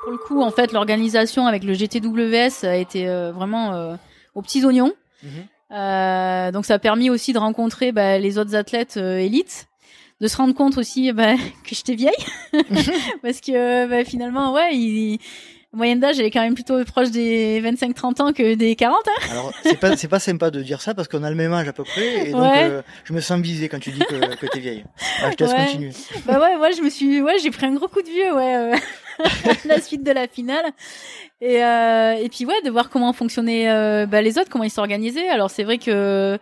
[0.09, 3.95] pour le coup, en fait, l'organisation avec le GTWS a été euh, vraiment euh,
[4.35, 4.95] aux petits oignons.
[5.71, 9.67] Euh, donc ça a permis aussi de rencontrer bah, les autres athlètes élites,
[10.23, 12.25] de se rendre compte aussi bah, que j'étais vieille,
[13.23, 15.19] parce que bah, finalement, ouais, il,
[15.73, 18.99] moyenne d'âge elle est quand même plutôt proche des 25-30 ans que des 40.
[19.07, 21.53] Hein Alors c'est pas c'est pas sympa de dire ça parce qu'on a le même
[21.53, 24.37] âge à peu près et donc euh, je me sens visé quand tu dis que,
[24.37, 24.85] que t'es vieille.
[25.23, 25.93] Ah, je te laisse continuer.
[26.27, 28.57] Bah ouais, moi je me suis ouais j'ai pris un gros coup de vieux ouais
[28.57, 28.77] euh,
[29.65, 30.65] la suite de la finale
[31.41, 34.71] et euh, et puis ouais de voir comment fonctionnaient euh, bah, les autres comment ils
[34.71, 35.29] s'organisaient.
[35.29, 36.39] Alors c'est vrai que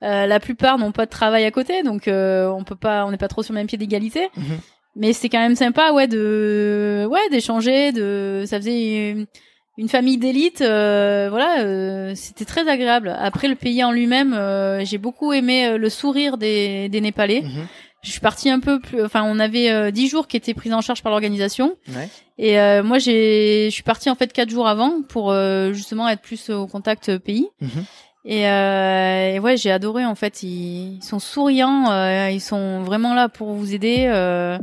[0.00, 3.28] la plupart n'ont pas de travail à côté, donc on peut pas, on n'est pas
[3.28, 4.28] trop sur le même pied d'égalité.
[4.36, 4.58] Mhm
[4.96, 9.26] mais c'est quand même sympa ouais de ouais d'échanger de ça faisait
[9.76, 14.84] une, famille d'élite euh, voilà euh, c'était très agréable après le pays en lui-même euh,
[14.84, 17.66] j'ai beaucoup aimé le sourire des des népalais mhm.
[18.04, 20.80] Je suis partie un peu plus enfin on avait dix jours qui étaient pris en
[20.80, 22.08] charge par l'organisation ouais.
[22.38, 25.34] et moi j'ai je suis partie en fait quatre jours avant pour
[25.72, 27.84] justement être plus au contact pays mhm.
[28.24, 30.42] Et, euh, et, ouais, j'ai adoré en fait.
[30.42, 34.06] Ils, sont souriants, euh, ils sont vraiment là pour vous aider.
[34.08, 34.58] Euh.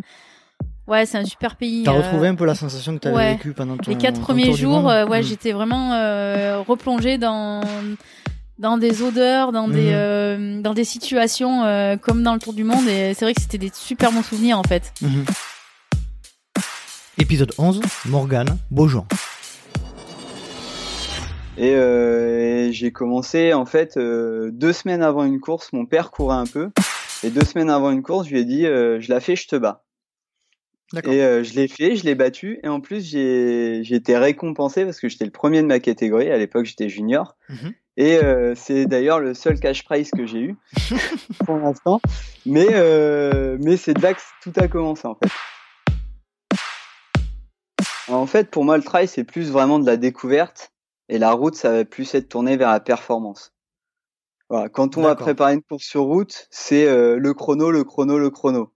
[0.87, 1.83] Ouais, c'est un super pays.
[1.83, 3.33] T'as retrouvé un peu la sensation que t'avais ouais.
[3.33, 4.85] vécu pendant ton les quatre premiers jours.
[4.85, 5.23] ouais, mm.
[5.23, 5.91] j'étais vraiment
[6.63, 7.61] replongée dans
[8.61, 10.61] dans des odeurs, dans des mm.
[10.61, 11.63] dans des situations
[12.01, 12.87] comme dans le tour du monde.
[12.87, 14.93] Et c'est vrai que c'était des super bons souvenirs en fait.
[15.01, 15.25] Mm-hmm.
[17.17, 19.05] Épisode 11, Morgane Beaujean.
[21.57, 26.45] Et, j'ai commencé en fait euh, deux semaines avant une course, mon père courait un
[26.45, 26.69] peu.
[27.23, 29.47] Et deux semaines avant une course, je lui ai dit euh, je la fais, je
[29.47, 29.83] te bats.
[31.05, 32.59] Et euh, je l'ai fait, je l'ai battu.
[32.63, 36.29] Et en plus, j'ai été récompensé parce que j'étais le premier de ma catégorie.
[36.29, 37.37] À l'époque, j'étais junior.
[37.49, 37.73] Mhm.
[38.01, 38.19] Et
[38.55, 40.55] c'est d'ailleurs le seul cash prize que j'ai eu
[41.45, 42.01] pour l'instant.
[42.45, 42.67] Mais,
[43.59, 45.29] mais c'est de là que tout a commencé en fait.
[48.11, 50.71] En fait, pour moi, le trail, c'est plus vraiment de la découverte.
[51.09, 53.53] Et la route, ça va plus être tourné vers la performance.
[54.49, 54.69] Voilà.
[54.69, 58.29] Quand on va préparer une course sur route, c'est euh, le chrono, le chrono, le
[58.29, 58.73] chrono.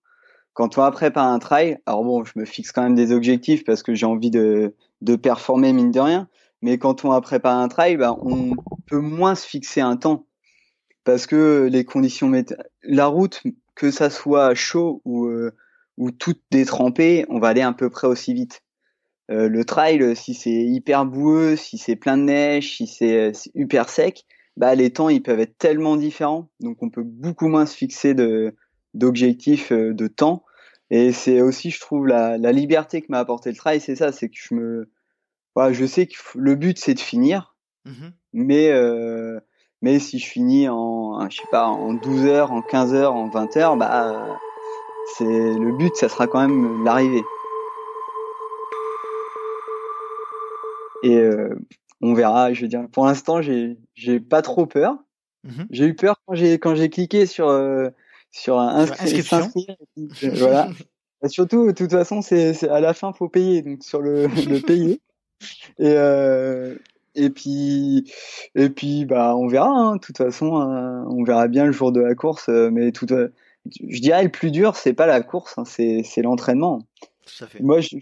[0.54, 3.66] Quand on va préparer un trail, alors bon, je me fixe quand même des objectifs
[3.66, 6.30] parce que j'ai envie de, de performer mine de rien.
[6.62, 8.56] Mais quand on va préparer un trail, bah, on
[8.88, 10.28] peut moins se fixer un temps
[11.04, 13.42] parce que les conditions météo, la route,
[13.76, 15.52] que ça soit chaud ou euh,
[15.98, 18.62] ou toute détrempée, on va aller à peu près aussi vite.
[19.32, 23.90] Euh, le trail, si c'est hyper boueux, si c'est plein de neige, si c'est hyper
[23.90, 24.26] sec,
[24.58, 28.14] bah les temps ils peuvent être tellement différents, donc on peut beaucoup moins se fixer
[28.14, 28.56] de
[28.94, 30.44] d'objectifs euh, de temps.
[30.92, 34.12] Et c'est aussi, je trouve, la, la liberté que m'a apporté le trail, c'est ça,
[34.12, 34.90] c'est que je me,
[35.56, 39.40] voilà, je sais que le but c'est de finir, mmh mais euh,
[39.82, 43.30] mais si je finis en, je sais pas, en 12 heures, en 15 heures, en
[43.30, 44.38] 20 heures, bah
[45.18, 47.24] c'est le but, ça sera quand même l'arrivée.
[51.04, 51.56] Et euh,
[52.02, 52.52] on verra.
[52.54, 54.98] Je veux dire, pour l'instant, j'ai j'ai pas trop peur.
[55.44, 55.68] Mhm.
[55.70, 57.90] J'ai eu peur quand j'ai quand j'ai cliqué sur euh,
[58.32, 59.50] sur un inscri- inscription.
[60.24, 60.70] Euh, voilà.
[61.24, 64.26] Et surtout, de toute façon, c'est c'est- à la fin faut payer, donc sur le
[64.28, 65.00] le payer.
[65.80, 66.76] Et euh,
[67.16, 68.12] et puis
[68.56, 69.70] et puis bah on verra.
[69.70, 69.96] hein.
[69.96, 72.50] De toute façon, euh, on verra bien le jour de la course.
[72.50, 76.22] euh, mais tout, je dirais le plus dur, c'est pas la course, hein, c'est c'est
[76.22, 76.80] l'entraînement.
[77.48, 77.62] Fait.
[77.64, 77.98] Moi, je,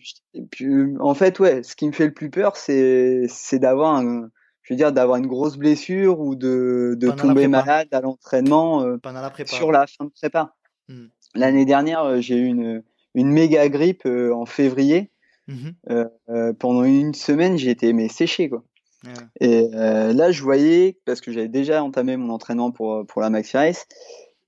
[0.54, 4.30] je- en fait, ouais, ce qui me fait le plus peur, c'est c'est d'avoir un,
[4.64, 8.98] je veux dire, d'avoir une grosse blessure ou de de tomber malade à l'entraînement euh,
[9.22, 10.54] la sur la fin de prépa.
[10.90, 11.06] Hmm.
[11.36, 12.84] L'année dernière, j'ai eu une
[13.16, 15.10] une méga grippe euh, en février.
[15.48, 15.74] Mhm.
[15.90, 18.64] Euh, euh, pendant une semaine, j'ai été mais séché quoi.
[19.06, 19.12] Ouais.
[19.42, 23.30] Et euh, là, je voyais parce que j'avais déjà entamé mon entraînement pour pour la
[23.30, 23.86] Maxi Race.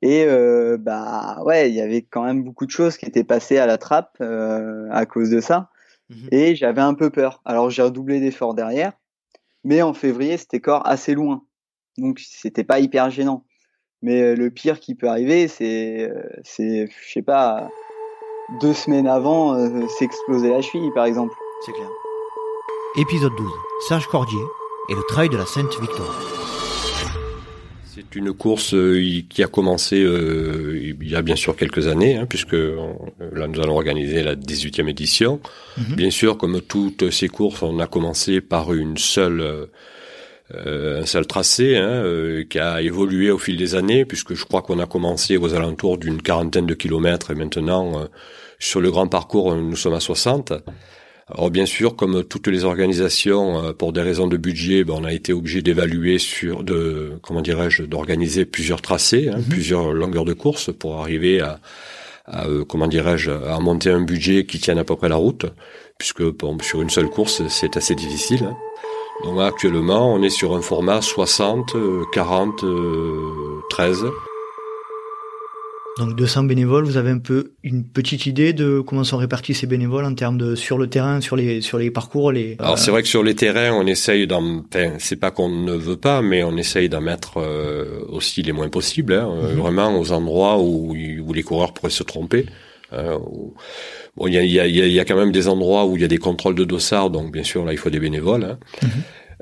[0.01, 3.57] Et euh, bah ouais, il y avait quand même beaucoup de choses qui étaient passées
[3.57, 5.69] à la trappe euh, à cause de ça.
[6.09, 6.27] Mhm.
[6.31, 7.41] Et j'avais un peu peur.
[7.43, 8.93] Alors j'ai redoublé d'efforts derrière,
[9.63, 11.43] mais en février c'était corps assez loin,
[11.97, 13.45] donc c'était pas hyper gênant.
[14.01, 16.11] Mais le pire qui peut arriver, c'est
[16.43, 17.69] c'est je sais pas
[18.61, 21.35] deux semaines avant euh, s'exploser la cheville par exemple.
[21.65, 21.89] C'est clair.
[22.97, 23.51] Épisode 12.
[23.87, 24.43] Serge Cordier
[24.89, 26.15] et le trail de la Sainte-Victoire.
[27.95, 32.17] C'est une course euh, qui a commencé euh, il y a bien sûr quelques années,
[32.17, 32.75] hein, puisque euh,
[33.31, 35.39] là nous allons organiser la 18e édition.
[35.77, 35.95] Mhm.
[35.95, 39.69] Bien sûr, comme toutes ces courses, on a commencé par une seule,
[40.53, 44.45] euh, un seul tracé hein, euh, qui a évolué au fil des années, puisque je
[44.45, 48.05] crois qu'on a commencé aux alentours d'une quarantaine de kilomètres et maintenant euh,
[48.59, 50.53] sur le grand parcours nous sommes à 60.
[51.27, 55.11] Alors bien sûr, comme toutes les organisations, pour des raisons de budget, ben, on a
[55.13, 60.69] été obligé d'évaluer sur, de, comment dirais-je, d'organiser plusieurs tracés, hein, plusieurs longueurs de course
[60.71, 61.59] pour arriver à,
[62.27, 65.47] à, comment dirais-je, à monter un budget qui tienne à peu près la route,
[65.97, 68.43] puisque bon, sur une seule course, c'est assez difficile.
[68.43, 68.55] hein.
[69.23, 74.05] Donc actuellement, on est sur un format 60, euh, 40, euh, 13.
[75.97, 79.65] Donc 200 bénévoles, vous avez un peu une petite idée de comment sont répartis ces
[79.65, 82.57] bénévoles en termes de sur le terrain, sur les sur les parcours, les.
[82.59, 85.47] Alors euh, c'est vrai que sur les terrains, on essaye d'en, enfin, c'est pas qu'on
[85.47, 89.53] ne veut pas, mais on essaye d'en mettre euh, aussi les moins possibles, hein, euh,
[89.53, 89.59] Mhm.
[89.61, 92.45] vraiment aux endroits où, où les coureurs pourraient se tromper.
[92.91, 93.53] hein, où-
[94.17, 96.17] Bon, il y a, y, y quand même des endroits où il y a des
[96.17, 98.43] contrôles de dossard, donc bien sûr là il faut des bénévoles.
[98.43, 98.59] Hein.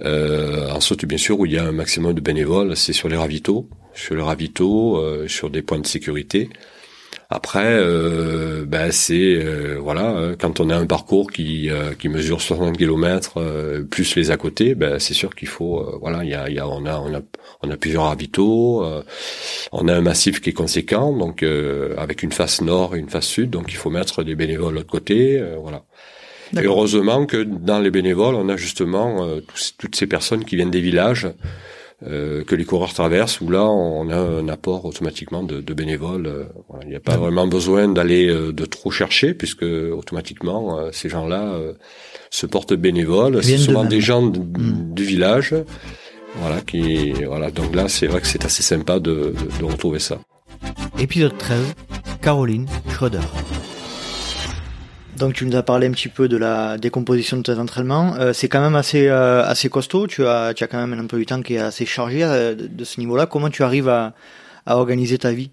[0.01, 3.17] Euh, ensuite, bien sûr, où il y a un maximum de bénévoles, c'est sur les
[3.17, 6.49] ravitaux, sur les ravitaux, euh, sur des points de sécurité.
[7.35, 12.07] Après, euh, ben c'est euh, voilà, euh, quand on a un parcours qui euh, qui
[12.07, 13.39] mesure 60 km
[13.89, 16.55] plus les à côté, ben c'est sûr qu'il faut euh, voilà, il y a, il
[16.55, 17.21] y a on a on a
[17.63, 19.01] on a plusieurs ravitaux, euh,
[19.71, 23.09] on a un massif qui est conséquent, donc euh, avec une face nord et une
[23.09, 25.83] face sud, donc il faut mettre des bénévoles de l'autre côté, euh, voilà.
[26.55, 30.55] Et heureusement que dans les bénévoles, on a justement euh, tous- toutes ces personnes qui
[30.55, 31.27] viennent des villages
[32.05, 36.27] euh, que les coureurs traversent, où là, on a un apport automatiquement de, de bénévoles.
[36.27, 36.83] euh, voilà.
[36.85, 41.53] Il n'y a pas vraiment besoin d'aller euh, de trop chercher, puisque automatiquement, ces gens-là
[42.29, 43.43] se portent bénévoles.
[43.43, 44.93] C'est souvent des gens de- Mm.
[44.93, 45.55] du village.
[46.41, 47.51] Voilà, qui, voilà.
[47.51, 50.17] Donc là, c'est vrai que c'est assez sympa de, de, de retrouver ça.
[50.99, 51.59] Épisode 13.
[52.21, 53.19] Caroline Schroeder.
[55.17, 58.15] Donc tu nous as parlé un petit peu de la décomposition de tes entraînements.
[58.15, 60.07] Euh, c'est quand même assez euh, assez costaud.
[60.07, 62.55] Tu as tu as quand même un emploi du temps qui est assez chargé euh,
[62.55, 63.25] de, de ce niveau-là.
[63.27, 64.13] Comment tu arrives à,
[64.65, 65.51] à organiser ta vie?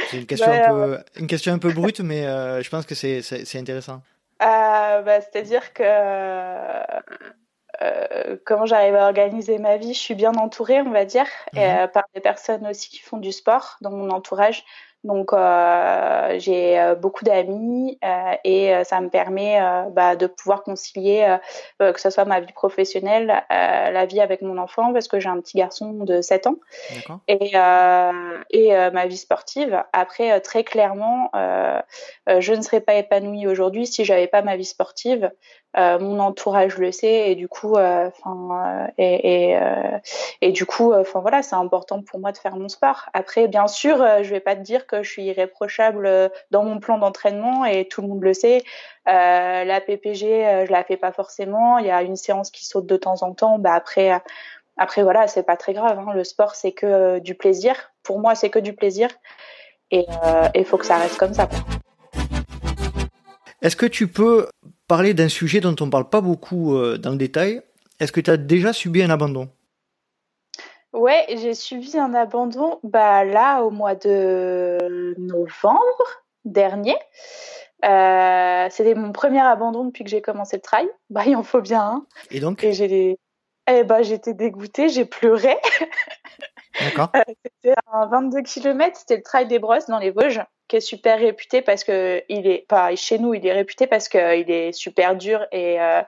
[0.10, 3.22] C'est une question un peu une question un peu brute, mais je pense que c'est
[3.22, 4.02] c'est intéressant.
[4.40, 5.84] Bah, C'est-à-dire que
[8.46, 11.88] comment j'arrive à organiser ma vie, je suis bien entourée, on va dire, et, euh,
[11.88, 14.64] par des personnes aussi qui font du sport dans mon entourage.
[15.08, 19.60] Donc euh, j'ai euh, beaucoup d'amis euh, et ça me permet
[19.92, 21.38] bah, de pouvoir concilier
[21.80, 25.40] que ce soit ma vie professionnelle, la vie avec mon enfant parce que j'ai un
[25.40, 26.58] petit garçon de 7 ans
[27.28, 27.54] et,
[28.50, 29.84] et ma vie sportive.
[29.94, 35.32] Après, très clairement, je ne serais pas épanouie aujourd'hui si j'avais pas ma vie sportive.
[35.78, 40.00] Euh, mon entourage le sait et du coup, euh, enfin, euh,
[40.42, 43.10] et, du coup, enfin voilà, c'est important pour moi de faire mon sport.
[43.14, 46.98] Après, bien sûr, je vais pas te dire que je suis irréprochable dans mon plan
[46.98, 48.64] d'entraînement et tout le monde le sait.
[49.06, 51.78] La PPG, je la fais pas forcément.
[51.78, 53.60] Il y a une séance qui saute de temps en temps.
[53.60, 54.20] Bah après.
[54.78, 56.00] après voilà, c'est pas très grave.
[56.00, 56.12] Hein.
[56.14, 57.76] Le sport, c'est que du plaisir.
[58.02, 59.10] Pour moi, c'est que du plaisir.
[59.92, 60.08] Et
[60.56, 61.48] il faut que ça reste comme ça.
[63.62, 64.48] Est-ce que tu peux
[64.88, 67.62] parler d'un sujet dont on parle pas beaucoup euh, dans le détail
[68.00, 69.50] Est-ce que tu as déjà subi un abandon?
[70.94, 76.96] Ouais, j'ai suivi un abandon bah, là au mois de novembre dernier.
[77.86, 80.88] Euh, c'était mon premier abandon depuis que j'ai commencé le trail.
[81.10, 82.06] Bah, il en faut bien un.
[82.32, 82.64] Et donc?
[82.64, 83.20] Et j'ai
[83.70, 85.58] eh bah, j'étais dégoûtée, j'ai pleuré.
[86.82, 90.82] Euh, c'était un 22 km, c'était le trail des Brosses dans les Vosges, qui est
[90.82, 94.72] super réputé parce que il est pas chez nous, il est réputé parce qu'il est
[94.72, 96.02] super dur et euh,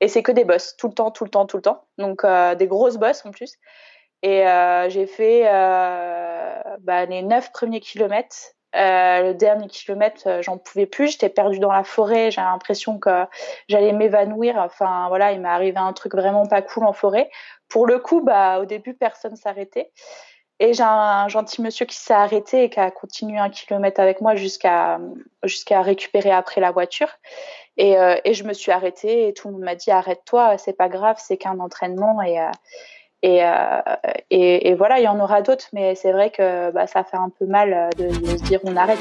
[0.00, 1.84] et c'est que des bosses tout le temps, tout le temps, tout le temps.
[1.98, 3.56] Donc euh, des grosses bosses en plus.
[4.22, 8.54] Et euh, j'ai fait euh, bah, les neuf premiers kilomètres.
[8.76, 11.12] Euh, le dernier kilomètre, euh, j'en pouvais plus.
[11.12, 12.30] J'étais perdue dans la forêt.
[12.30, 13.24] J'ai l'impression que
[13.68, 14.56] j'allais m'évanouir.
[14.58, 17.30] Enfin voilà, il m'est arrivé un truc vraiment pas cool en forêt.
[17.68, 19.90] Pour le coup, bah au début, personne s'arrêtait.
[20.60, 24.20] Et j'ai un gentil monsieur qui s'est arrêté et qui a continué un kilomètre avec
[24.20, 24.98] moi jusqu'à
[25.70, 27.08] récupérer après la voiture.
[27.76, 30.72] Et, euh, et je me suis arrêtée et tout le monde m'a dit arrête-toi, c'est
[30.72, 32.20] pas grave, c'est qu'un entraînement
[33.22, 33.80] et, euh,
[34.30, 37.16] et, et, voilà, il y en aura d'autres, mais c'est vrai que bah, ça fait
[37.16, 38.98] un peu mal de, de, se dire on arrête.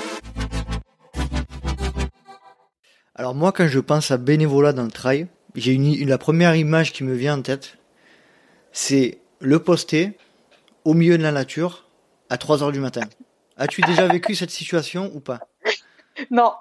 [3.16, 6.94] Alors moi, quand je pense à bénévolat dans le trail, j'ai une, la première image
[6.94, 7.78] qui me vient en tête,
[8.72, 10.18] c'est le poster
[10.86, 11.86] au milieu de la nature
[12.30, 13.02] à 3 heures du matin.
[13.58, 15.40] As-tu déjà vécu cette situation ou pas?
[16.32, 16.54] Non.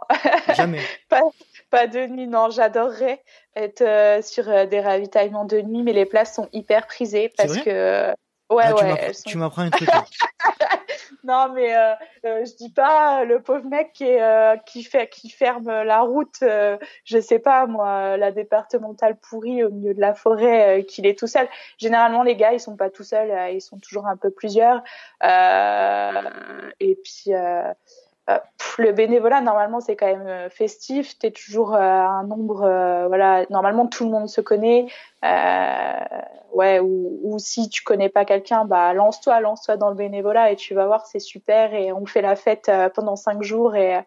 [0.55, 0.83] Jamais.
[1.09, 1.23] pas,
[1.71, 2.51] pas de nuit, non.
[2.51, 3.23] J'adorerais
[3.55, 7.57] être euh, sur euh, des ravitaillements de nuit, mais les places sont hyper prisées parce
[7.59, 8.13] que.
[8.49, 9.11] Ouais, ah, ouais.
[9.27, 9.89] Tu m'apprends un truc.
[9.89, 10.05] Là.
[11.25, 11.95] non, mais euh,
[12.25, 16.01] euh, je dis pas le pauvre mec qui, est, euh, qui fait qui ferme la
[16.03, 16.39] route.
[16.41, 21.27] je sais pas moi, la départementale pourrie au milieu de la forêt, qu'il est tout
[21.27, 21.49] seul.
[21.79, 24.83] Généralement, les gars, ils sont pas tout seuls, ils sont toujours un peu plusieurs.
[25.21, 27.33] et puis
[28.29, 28.39] euh,
[28.79, 31.19] le bénévolat normalement c'est quand même euh, festif.
[31.19, 34.87] T'es toujours euh, un nombre euh, voilà normalement tout le monde se connaît.
[36.53, 40.57] Ouais ou, ou, si tu connais pas quelqu'un bah lance-toi lance-toi dans le bénévolat et
[40.57, 41.75] tu vas voir c'est super.
[41.75, 43.77] Et on fait la fête pendant cinq jours.
[43.77, 43.99] Et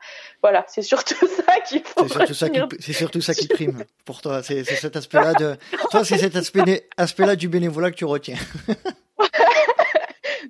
[0.42, 3.84] voilà c'est surtout ça qu'il faut c'est surtout ça qui c'est surtout ça qui prime
[4.06, 4.42] pour toi.
[4.44, 5.58] C'est cet aspect là de
[5.92, 8.38] toi c'est cet aspect aspect là du bénévolat que tu retiens.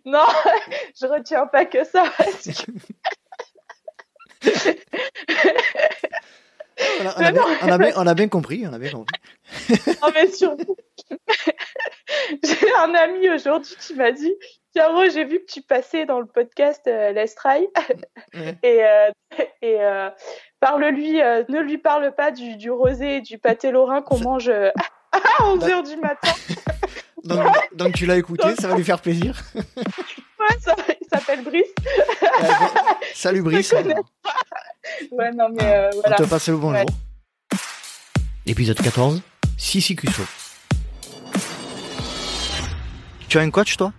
[0.06, 0.26] Non
[1.00, 2.04] je retiens pas que ça
[7.02, 8.92] on, a, on, a bien, on, a bien, on, a bien, compris, on a bien
[8.92, 9.20] compris.
[10.02, 10.76] non, mais surtout,
[12.44, 14.34] j'ai un ami aujourd'hui qui m'a dit
[14.76, 17.68] Caro, j'ai vu que tu passais dans le podcast euh, Let's Try.
[18.36, 18.58] ouais.
[18.64, 19.10] Et, euh,
[19.62, 20.10] et euh,
[20.60, 24.50] parle-lui, euh, ne lui parle pas du, du rosé et du pâté lorrain qu'on mange
[24.50, 24.72] à
[25.42, 26.32] 11h du matin.
[27.24, 29.42] donc, donc, tu l'as écouté, ça va lui faire plaisir.
[29.56, 31.74] ouais, ça, il s'appelle Brice.
[33.14, 33.74] Salut Brice.
[35.12, 36.16] Ouais, non, mais euh, voilà.
[36.20, 36.80] On te passe le bonjour.
[36.80, 37.60] Ouais.
[38.46, 39.22] Épisode 14,
[39.58, 40.24] Sissi Cusso.
[43.28, 43.94] Tu as un coach, toi?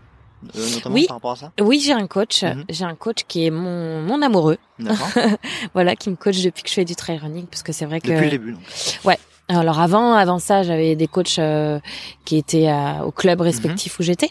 [0.57, 1.53] Euh, oui, par rapport à ça?
[1.61, 2.43] Oui, j'ai un coach.
[2.43, 2.65] Mm -hmm.
[2.71, 4.59] J'ai un coach qui est mon, mon amoureux.
[5.75, 8.01] voilà, qui me coach depuis que je fais du trail running, parce que c'est vrai
[8.01, 8.53] que depuis le début.
[8.53, 8.63] Donc.
[9.05, 9.19] Ouais.
[9.49, 11.81] Alors avant, avant ça, j'avais des coachs euh,
[12.25, 12.71] qui étaient
[13.05, 14.01] au club respectif mm -hmm.
[14.01, 14.31] où j'étais.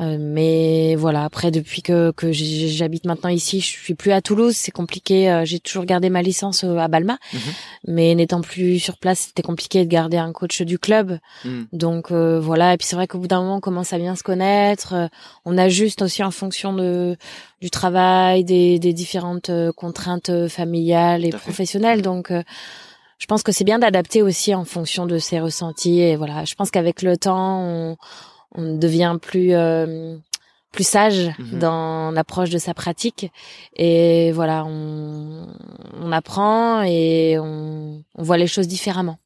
[0.00, 4.54] Euh, mais voilà, après depuis que que j'habite maintenant ici, je suis plus à Toulouse,
[4.54, 5.30] c'est compliqué.
[5.30, 7.40] Euh, j'ai toujours gardé ma licence euh, à Balma, Mhm.
[7.88, 11.18] mais n'étant plus sur place, c'était compliqué de garder un coach du club.
[11.44, 11.62] Mm.
[11.72, 14.14] Donc euh, voilà, et puis c'est vrai qu'au bout d'un moment, on commence à bien
[14.14, 14.92] se connaître.
[14.94, 15.06] Euh,
[15.46, 17.16] on ajuste aussi en fonction de
[17.60, 22.02] du travail, des, des différentes contraintes familiales et professionnelles.
[22.02, 25.98] Donc je pense que c'est bien d'adapter aussi en fonction de ses ressentis.
[26.00, 27.96] Et voilà, je pense qu'avec le temps, on
[28.54, 30.16] on devient plus euh,
[30.72, 31.58] plus sage mmh.
[31.58, 33.30] dans l'approche de sa pratique
[33.74, 35.48] et voilà on,
[36.00, 39.18] on apprend et on, on voit les choses différemment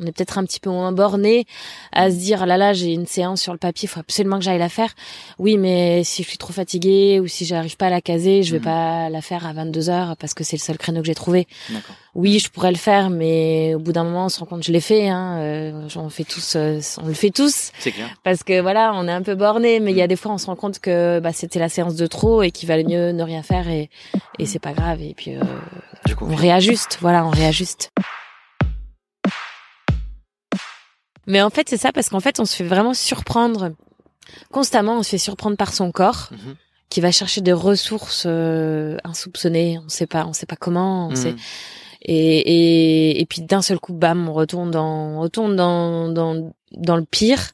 [0.00, 1.44] on est peut-être un petit peu moins borné
[1.92, 4.44] à se dire là là j'ai une séance sur le papier il faut absolument que
[4.44, 4.94] j'aille la faire.
[5.38, 8.52] Oui mais si je suis trop fatiguée ou si j'arrive pas à la caser je
[8.52, 8.64] vais Mhm.
[8.64, 11.46] pas la faire à 22 heures parce que c'est le seul créneau que j'ai trouvé.
[12.14, 14.66] Oui je pourrais le faire mais au bout d'un moment on se rend compte que
[14.66, 17.70] je l'ai fait hein euh, on fait tous euh, on le fait tous.
[17.78, 18.08] C'est clair.
[18.24, 20.38] parce que voilà on est un peu borné mais il y a des fois on
[20.38, 23.22] se rend compte que bah, c'était la séance de trop et qu'il valait mieux ne
[23.22, 23.90] rien faire et
[24.38, 25.02] et c'est pas grave.
[25.02, 25.40] Et puis euh,
[26.20, 27.90] on réajuste voilà on réajuste
[31.26, 33.70] mais en fait c'est ça parce qu'en fait on se fait vraiment surprendre
[34.50, 36.56] constamment on se fait surprendre par son corps Mhm.
[36.88, 41.10] qui va chercher des ressources euh, insoupçonnées on sait pas on sait pas comment on
[41.10, 41.16] Mhm.
[41.16, 41.34] sait
[42.02, 46.50] et, et, et puis d'un seul coup, bam, on retourne dans, on retourne dans, dans,
[46.72, 47.50] dans le pire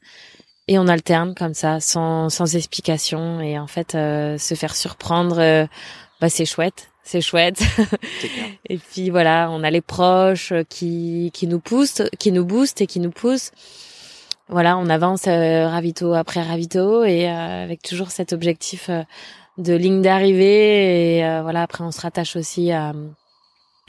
[0.68, 3.40] et on alterne comme ça, sans, sans explication.
[3.40, 5.66] Et en fait, euh, se faire surprendre, euh,
[6.20, 7.62] bah c'est chouette, c'est chouette.
[8.68, 12.86] Et puis voilà, on a les proches qui, qui nous poussent, qui nous boostent et
[12.86, 13.52] qui nous poussent.
[14.48, 19.02] voilà, on avance euh, ravito après ravito et euh, avec toujours cet objectif euh,
[19.56, 22.92] de ligne d'arrivée et voilà après on se rattache aussi à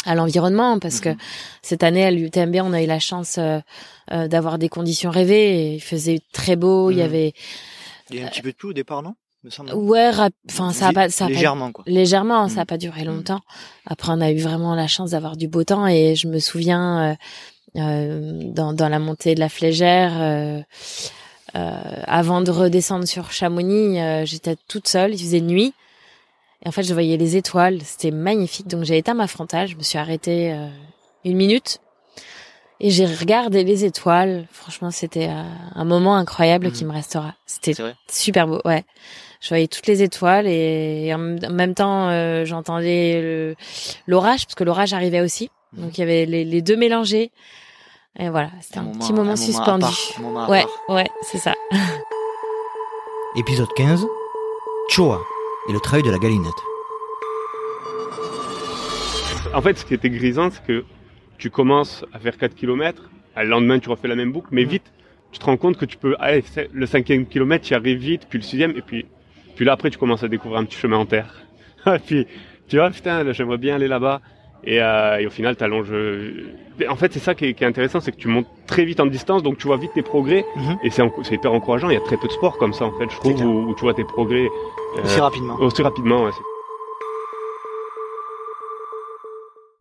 [0.06, 1.18] à l'environnement parce que mhm.
[1.62, 3.38] cette année à l'UTMB on a eu la chance
[4.10, 7.06] d'avoir des conditions rêvées il faisait très beau il y mhm.
[7.06, 7.34] avait
[8.12, 9.16] il y a un petit peu de pluie au départ non?
[9.74, 10.12] Ouais,
[10.50, 11.84] enfin ça a pas ça a légèrement quoi.
[11.88, 12.66] Légèrement, ça a mhm.
[12.66, 13.42] pas duré longtemps.
[13.86, 17.16] Après on a eu vraiment la chance d'avoir du beau temps et je me souviens
[17.78, 20.14] euh, dans, dans la montée de la Flégère.
[20.20, 20.62] Euh,
[21.56, 25.74] euh, avant de redescendre sur Chamonix, j'étais toute seule, il faisait nuit.
[26.64, 28.68] Et en fait, je voyais les étoiles, c'était magnifique.
[28.68, 30.56] Donc j'ai éteint ma frontale, je me suis arrêtée
[31.24, 31.80] une minute
[32.80, 34.46] et j'ai regardé les étoiles.
[34.52, 35.30] Franchement, c'était
[35.76, 36.92] un moment incroyable qui mhm.
[36.92, 37.34] me restera.
[37.46, 37.74] C'était
[38.10, 38.84] super beau, ouais.
[39.40, 42.10] Je voyais toutes les étoiles et, en même temps,
[42.46, 43.56] j'entendais
[44.08, 45.50] l'orage parce que l'orage arrivait aussi.
[45.74, 45.84] Mhm.
[45.84, 47.32] Donc il y avait les, les deux mélangés.
[48.20, 49.86] Et voilà, c'était un, petit moment, suspendu.
[50.50, 51.54] ouais, ouais, c'est ça.
[53.36, 54.08] Épisode 15.
[54.90, 55.22] Choa
[55.70, 56.54] et le travail de la galinette.
[59.54, 60.84] En fait, ce qui était grisant, c'est que
[61.38, 64.92] tu commences à faire 4 km, le lendemain tu refais la même boucle, mais vite,
[65.32, 68.28] tu te rends compte que tu peux, allez, le cinquième kilomètre, tu y arrives vite,
[68.30, 69.06] puis le sixième, et puis,
[69.56, 71.44] puis là après tu commences à découvrir un petit chemin en terre.
[72.06, 72.28] puis
[72.68, 74.22] tu vois, putain, j'aimerais bien aller là-bas.
[74.64, 75.94] Et, euh, et, au final, tu allonges.
[76.90, 79.00] En fait, c'est ça qui est, qui est intéressant, c'est que tu montes très vite
[79.00, 80.44] en distance, donc tu vois vite tes progrès.
[80.56, 80.78] Mhm.
[80.84, 81.90] Et c'est hyper encourageant.
[81.90, 83.82] Il y a très peu de sports comme ça, en fait, je trouve, où, tu
[83.82, 84.48] vois tes progrès.
[84.98, 85.56] Euh, aussi rapidement.
[85.60, 86.32] Aussi rapidement, ouais.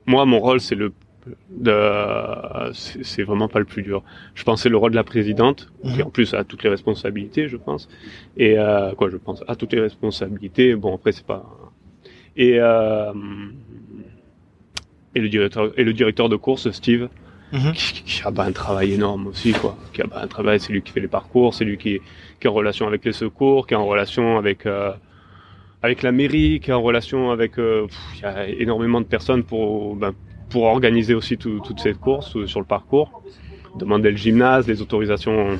[0.06, 0.92] Moi, mon rôle, c'est le.
[2.72, 4.02] C'est vraiment pas le plus dur.
[4.34, 6.06] Je pensais le rôle de la présidente, qui mhm.
[6.06, 7.88] en plus a toutes les responsabilités, je pense.
[8.36, 10.74] Et euh, quoi, je pense a toutes les responsabilités.
[10.74, 11.44] Bon, après, c'est pas.
[12.36, 13.12] Et euh,
[15.16, 17.08] et le directeur et le directeur de course Steve
[17.52, 17.72] mhm.
[17.72, 21.00] qui, a un travail énorme aussi quoi qui a un travail c'est lui qui fait
[21.00, 22.00] les parcours c'est lui qui,
[22.38, 24.92] qui est en relation avec les secours qui est en relation avec euh,
[25.82, 29.42] avec la mairie qui est en relation avec euh, il y a énormément de personnes
[29.42, 30.12] pour ben,
[30.50, 33.22] pour organiser aussi toute cette course sur le parcours
[33.76, 35.50] demander le gymnase les autorisations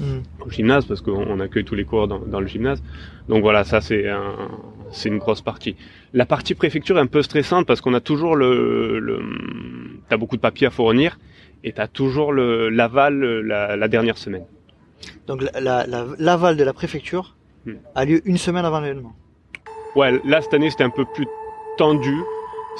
[0.00, 0.22] mhm.
[0.44, 2.82] au gymnase parce qu'on accueille tous les cours dans, dans le gymnase
[3.28, 4.48] donc voilà ça c'est un
[4.90, 5.76] c'est une grosse partie.
[6.12, 9.20] La partie préfecture est un peu stressante parce qu'on a toujours le, le
[10.08, 11.18] t'as beaucoup de papiers à fournir
[11.64, 14.44] et t'as toujours le l'aval la, la, dernière semaine.
[15.26, 17.36] Donc l'aval la, de la préfecture
[17.66, 17.74] hmm.
[17.94, 19.14] a lieu une semaine avant l'événement.
[19.96, 21.26] Ouais, là cette année c'était un peu plus
[21.76, 22.16] tendu.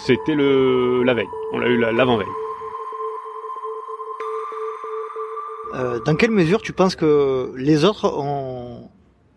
[0.07, 1.29] C'était le la veille.
[1.53, 2.27] On l'a eu l'avant-veille.
[5.75, 8.91] Euh, dans quelle mesure tu penses que les autres ont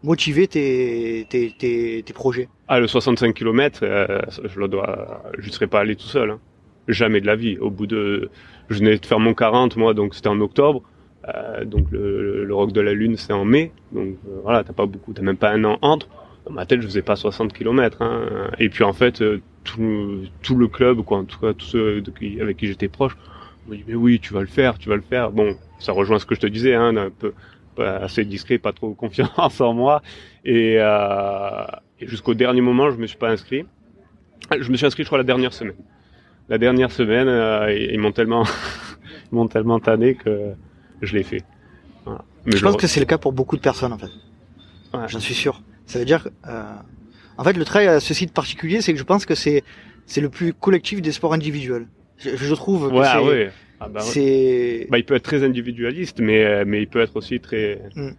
[0.03, 2.47] motivé tes, tes, tes, tes projets?
[2.68, 6.32] Ah, le 65 km, euh, je le dois, je ne serais pas allé tout seul.
[6.32, 6.39] Hein.
[6.88, 7.57] Jamais de la vie.
[7.57, 8.30] Au bout de,
[8.70, 10.84] je venais de faire mon 40 moi, donc c'était en octobre.
[11.28, 13.72] Euh, donc le, le, rock de la lune c'est en mai.
[13.91, 16.07] Donc voilà, t'as pas beaucoup, t'as même pas un an entre.
[16.46, 18.02] Dans ma tête, je faisais pas 60 km.
[18.02, 18.50] Hein.
[18.60, 22.04] Et puis en fait, euh, tout, tout le club, quoi, en tout cas tous ceux
[22.42, 23.16] avec qui j'étais proche,
[23.68, 25.32] me dit mais oui, tu vas le faire, tu vas le faire.
[25.32, 27.34] Bon, ça rejoint ce que je te disais, hein, un peu
[27.78, 30.02] assez discret, pas trop confiance en moi.
[30.46, 31.66] Et, euh,
[32.00, 33.66] et jusqu'au dernier moment, je me suis pas inscrit.
[34.60, 35.76] Je me suis inscrit, je crois, la dernière semaine.
[36.50, 38.44] La dernière semaine, euh, ils m'ont tellement,
[39.32, 40.54] ils m'ont tellement tanné que
[41.02, 41.44] je l'ai fait.
[42.46, 44.10] Mais je, pense que c'est le cas pour beaucoup de personnes, en fait.
[44.94, 45.08] Ouais.
[45.08, 45.62] J'en suis sûr.
[45.92, 46.64] Ça veut dire, euh...
[47.38, 49.64] en fait, le trail a ce site particulier, c'est que je pense que c'est,
[50.06, 51.88] c'est le plus collectif des sports individuels.
[52.18, 53.52] Je, je trouve que ouais, c'est, ouais.
[53.80, 57.16] Ah bah, c'est, bah, il peut être très individualiste, mais, euh, mais il peut être
[57.16, 58.12] aussi très, mm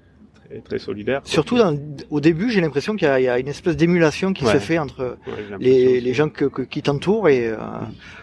[0.61, 1.23] très solidaire.
[1.25, 1.77] Surtout dans,
[2.11, 5.16] au début, j'ai l'impression qu'il y, y, a une espèce d'émulation qui se fait entre
[5.59, 7.57] les, les, gens que, que, qui t'entourent et euh,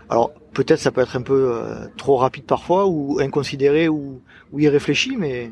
[0.10, 4.22] alors peut-être ça peut être un peu euh, trop rapide parfois ou inconsidéré ou,
[4.52, 5.52] ou irréfléchi, mais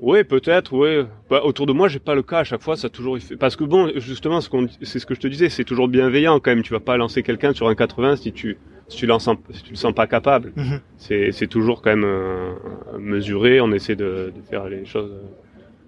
[0.00, 1.06] oui, peut-être, oui.
[1.30, 2.76] Bah, autour de moi, j'ai pas le cas à chaque fois.
[2.76, 3.36] Ça a toujours fait...
[3.36, 6.62] parce que bon, justement, c'est ce que je te disais, c'est toujours bienveillant quand même.
[6.62, 9.70] Tu vas pas lancer quelqu'un sur un 80 si tu si tu, sens, si tu
[9.70, 10.52] le sens pas capable.
[10.54, 10.80] Mhm.
[10.96, 12.52] C'est c'est toujours quand même euh,
[12.98, 13.60] mesuré.
[13.60, 15.10] On essaie de, de faire les choses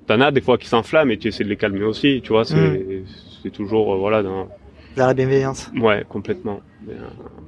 [0.09, 2.45] t'en as des fois qui s'enflamment et tu essaies de les calmer aussi, tu vois,
[2.45, 3.51] c'est mm.
[3.53, 4.49] toujours, euh, voilà, dans...
[4.97, 5.71] La bienveillance.
[5.77, 6.61] Ouais, complètement.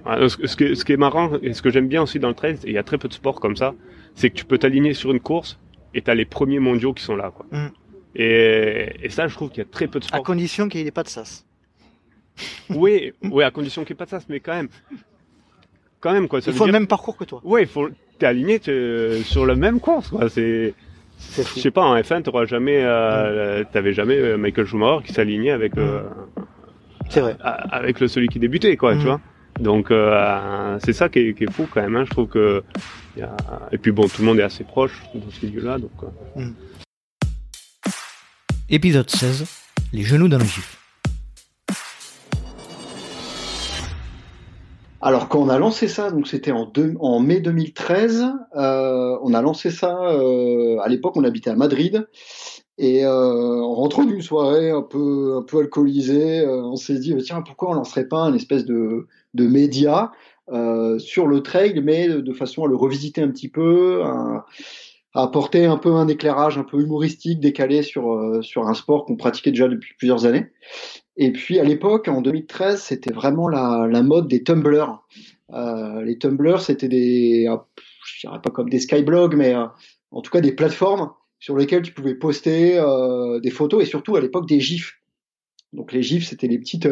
[0.06, 2.34] Euh, ce, ce, ce qui est marrant et ce que j'aime bien aussi dans le
[2.34, 3.74] trail, il y a très peu de sports comme ça,
[4.14, 5.58] c'est que tu peux t'aligner sur une course
[5.94, 7.46] et t'as les premiers mondiaux qui sont là, quoi.
[7.50, 7.70] Mm.
[8.16, 10.20] Et, et, ça, je trouve qu'il y a très peu de sports.
[10.20, 11.46] À condition qu'il n'y ait pas de sas.
[12.70, 14.68] oui, oui, à condition qu'il n'y ait pas de sas, mais quand même.
[16.00, 16.40] Quand même, quoi.
[16.40, 17.40] Ça il faut le même parcours que toi.
[17.44, 17.88] Oui, il faut,
[18.18, 18.60] t'es aligné
[19.22, 20.28] sur la même course, quoi.
[20.28, 20.74] C'est,
[21.36, 25.50] je sais pas, en F1, t'auras jamais, euh, t'avais jamais euh, Michael Schumacher qui s'alignait
[25.50, 26.02] avec, euh,
[27.08, 29.04] c'est vrai, avec le celui qui débutait, quoi, tu mm.
[29.04, 29.20] vois.
[29.58, 31.96] Donc euh, c'est ça qui est, qui est, fou quand même.
[31.96, 32.04] Hein.
[32.06, 32.62] Je trouve que
[33.16, 33.36] y a...
[33.72, 35.78] et puis bon, tout le monde est assez proche dans ce milieu-là.
[35.78, 35.90] Donc.
[36.36, 36.40] Euh...
[36.40, 36.54] Mm.
[38.68, 39.46] Épisode 16
[39.92, 40.76] les genoux d'un gif.
[45.02, 46.70] Alors quand on a lancé ça, donc c'était en,
[47.00, 49.98] en mai 2013, euh, on a lancé ça.
[49.98, 52.06] Euh, à l'époque, on habitait à Madrid
[52.78, 57.14] et euh, en rentrant d'une soirée un peu un peu alcoolisée, euh, on s'est dit
[57.22, 60.12] tiens pourquoi on lancerait pas un espèce de de média
[60.50, 64.46] euh, sur le trail, mais de, façon à le revisiter un petit peu, à,
[65.14, 69.04] à apporter un peu un éclairage un peu humoristique, décalé sur euh, sur un sport
[69.04, 70.46] qu'on pratiquait déjà depuis plusieurs années.
[71.16, 74.86] Et puis à l'époque, en 2013, c'était vraiment la, la mode des tumblers.
[75.52, 77.56] Euh, les tumblers, c'était des, euh,
[78.04, 79.66] je dirais pas comme des skyblogs, mais euh,
[80.10, 81.10] en tout cas des plateformes
[81.40, 85.00] sur lesquelles tu pouvais poster euh, des photos et surtout à l'époque des gifs.
[85.72, 86.88] Donc les gifs, c'était les petites,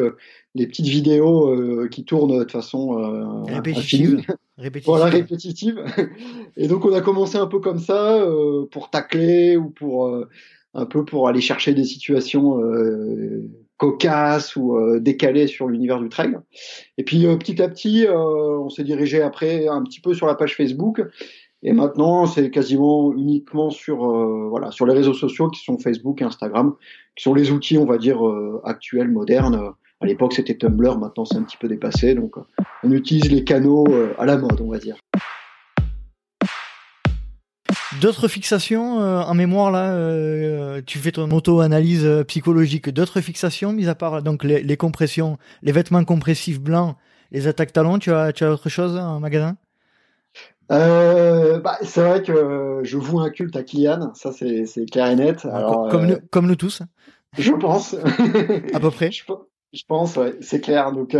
[0.55, 4.22] les petites vidéos qui tournent de façon répétitive.
[4.57, 4.86] répétitive.
[4.86, 5.84] Voilà, répétitive.
[6.57, 8.24] Et donc on a commencé un peu comme ça
[8.70, 10.24] pour tacler ou pour
[10.74, 12.61] un peu pour aller chercher des situations
[13.78, 16.36] cocasse ou euh, décalé sur l'univers du trail.
[16.99, 20.26] Et puis euh, petit à petit, euh, on s'est dirigé après un petit peu sur
[20.26, 21.01] la page Facebook.
[21.62, 23.98] Et maintenant, c'est quasiment uniquement sur
[24.48, 26.74] voilà sur les réseaux sociaux qui sont Facebook et Instagram,
[27.16, 28.20] qui sont les outils, on va dire
[28.64, 29.72] actuels, modernes.
[30.00, 30.96] À l'époque, c'était Tumblr.
[30.98, 32.14] Maintenant, c'est un petit peu dépassé.
[32.14, 32.36] Donc,
[32.84, 33.86] on utilise les canaux
[34.18, 34.96] à la mode, on va dire.
[38.00, 42.90] D'autres fixations euh, en mémoire là, euh, tu fais ton auto-analyse euh, psychologique.
[42.90, 46.96] D'autres fixations, mis à part donc les, les, compressions, les vêtements compressifs blancs,
[47.32, 49.56] les attaques talons, tu as, tu as autre chose en magasin?
[50.71, 55.07] Euh, bah, c'est vrai que je voue un culte à Kylian, ça c'est, c'est clair
[55.07, 55.47] et net.
[55.47, 56.83] Alors, comme, nous, comme nous tous.
[57.37, 57.95] Je pense.
[58.75, 59.11] à peu près.
[59.11, 59.23] Je,
[59.73, 60.93] je pense, ouais, c'est clair.
[60.93, 61.16] Donc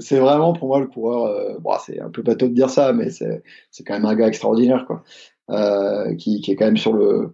[0.00, 1.60] c'est vraiment pour moi le coureur.
[1.60, 4.28] bon, c'est un peu bateau de dire ça, mais c'est, c'est quand même un gars
[4.28, 5.02] extraordinaire, quoi.
[5.48, 7.32] Euh, qui, qui, est quand même sur le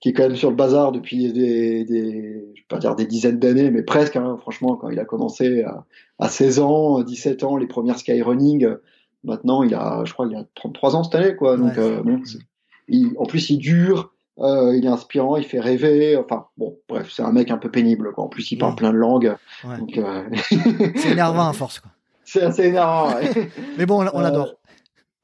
[0.00, 3.06] qui est quand même sur le bazar depuis des, des je vais pas dire des
[3.06, 4.16] dizaines d'années, mais presque.
[4.16, 5.86] Hein, franchement, quand il a commencé à,
[6.18, 8.66] à, 16 ans, 17 ans, les premières skyrunning,
[9.24, 11.56] maintenant il a, je crois, il a 33 ans cette année, quoi.
[11.56, 12.20] Donc, euh, bon,
[12.88, 14.12] il, en plus, il dure.
[14.38, 16.16] Euh, il est inspirant, il fait rêver.
[16.16, 18.12] Enfin, bon, bref, c'est un mec un peu pénible.
[18.12, 18.24] Quoi.
[18.24, 19.36] En plus, il parle plein de langues.
[19.64, 19.98] Ouais.
[19.98, 20.24] Euh...
[20.96, 21.80] c'est énervant à force.
[21.80, 21.90] Quoi.
[22.24, 23.14] C'est assez énervant.
[23.14, 23.50] Ouais.
[23.78, 24.46] Mais bon, on, on adore.
[24.46, 24.52] Ben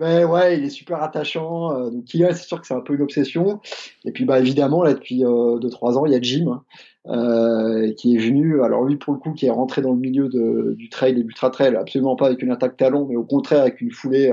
[0.01, 1.73] ouais, il est super attachant.
[1.73, 3.61] Euh, donc Kylian, c'est sûr que c'est un peu une obsession.
[4.05, 6.63] Et puis bah évidemment là depuis 2 euh, trois ans, il y a Jim
[7.07, 8.63] euh, qui est venu.
[8.63, 11.25] Alors lui pour le coup, qui est rentré dans le milieu de, du trail et
[11.25, 14.33] du trail, absolument pas avec une attaque talon, mais au contraire avec une foulée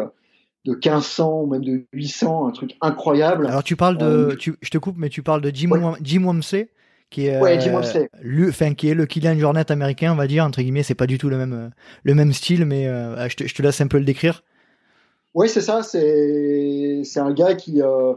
[0.66, 3.47] de 1500 ou même de 800, un truc incroyable.
[3.47, 5.97] Alors tu parles de, euh, tu, je te coupe, mais tu parles de Jim, ouais.
[6.01, 6.70] Jim Wamsey
[7.11, 8.09] qui est ouais, Jim Wamsey.
[8.22, 10.84] lui, enfin qui est le Kylian Jornet américain, on va dire entre guillemets.
[10.84, 11.72] C'est pas du tout le même
[12.03, 12.86] le même style, mais
[13.30, 14.43] je te, je te laisse un peu le décrire.
[15.36, 15.83] Oui, c'est ça.
[15.83, 18.13] C'est un gars qui euh,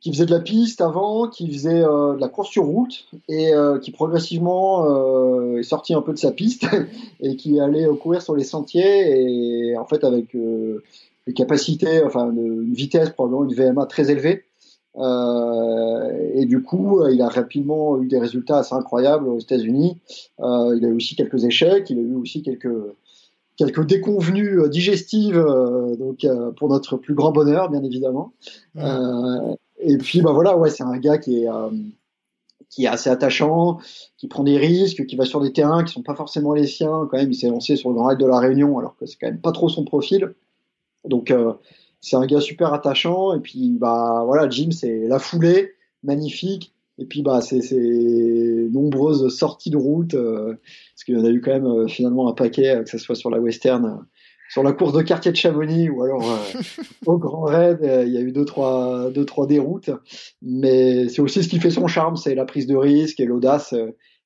[0.00, 3.54] qui faisait de la piste avant, qui faisait euh, de la course sur route et
[3.54, 6.66] euh, qui progressivement est sorti un peu de sa piste
[7.20, 10.36] et qui allait courir sur les sentiers et en fait avec
[11.26, 14.44] des capacités, enfin une vitesse probablement une VMA très élevée.
[14.94, 19.96] et du coup, il a rapidement eu des résultats assez incroyables aux États-Unis.
[20.38, 22.68] il a eu aussi quelques échecs, il a eu aussi quelques
[23.56, 28.32] quelques déconvenues euh, digestives, euh, donc euh, pour notre plus grand bonheur, bien évidemment.
[29.78, 31.48] et puis bah voilà, ouais, c'est un gars qui est
[32.68, 33.78] qui est assez attachant,
[34.18, 37.06] qui prend des risques, qui va sur des terrains qui sont pas forcément les siens.
[37.10, 39.16] Quand même, il s'est lancé sur le Grand Raid de la Réunion, alors que c'est
[39.20, 40.34] quand même pas trop son profil.
[41.04, 41.32] Donc
[42.00, 43.34] c'est un gars super attachant.
[43.34, 46.74] Et puis bah voilà, Jim, c'est la foulée, magnifique.
[46.98, 50.54] Et puis bah c'est ces nombreuses sorties de route, euh,
[50.94, 52.98] parce qu'il y en a eu quand même euh, finalement un paquet, euh, que ce
[52.98, 54.02] soit sur la western, euh,
[54.48, 56.24] sur la course de quartier de Chamonix ou alors
[57.06, 59.90] au Grand Raid, il y a eu deux trois deux trois déroutes.
[60.40, 63.74] Mais c'est aussi ce qui fait son charme, c'est la prise de risque et l'audace,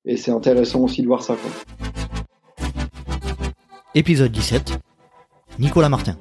[0.04, 1.36] et c'est intéressant aussi de voir ça.
[1.36, 2.68] Quoi.
[3.94, 4.78] Épisode 17.
[5.58, 6.16] Nicolas Martin.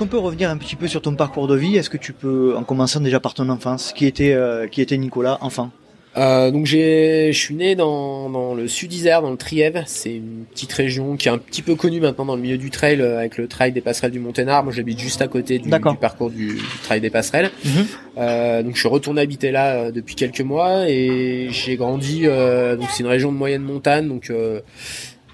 [0.00, 1.76] Qu'on peut revenir un petit peu sur ton parcours de vie?
[1.76, 4.96] Est-ce que tu peux, en commençant déjà par ton enfance, qui était, euh, qui était
[4.96, 5.70] Nicolas, enfant?
[6.16, 9.82] Euh, donc j'ai, je suis né dans, dans le sud Isère, dans le Trièves.
[9.84, 12.70] C'est une petite région qui est un petit peu connue maintenant dans le milieu du
[12.70, 14.64] trail, euh, avec le trail des passerelles du Monténard.
[14.64, 17.50] Moi, j'habite juste à côté du, du parcours du, du, trail des passerelles.
[17.62, 17.86] Mhm.
[18.16, 22.22] euh, donc je suis retourné habiter là euh, depuis quelques mois et j'ai grandi.
[22.24, 24.32] Euh, donc c'est une région de moyenne montagne, donc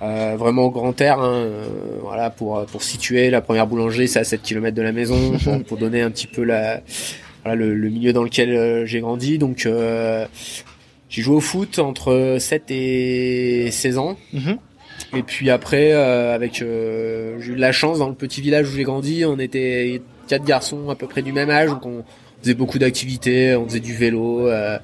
[0.03, 1.67] euh, vraiment au grand air, hein, euh,
[2.03, 5.65] voilà pour pour situer la première boulangerie, c'est à 7 km de la maison pour,
[5.65, 6.83] pour donner un petit peu la
[7.45, 9.39] voilà le, le milieu dans lequel euh, j'ai grandi.
[9.39, 10.27] Donc euh,
[11.09, 14.17] j'ai joué au foot entre 7 et 16 ans.
[14.33, 14.59] Mhm.
[15.15, 18.69] Et puis après, euh, avec euh, j'ai eu de la chance dans le petit village
[18.69, 22.05] où j'ai grandi, on était quatre garçons à peu près du même âge, donc on
[22.43, 24.79] faisait beaucoup d'activités, on faisait du vélo, euh,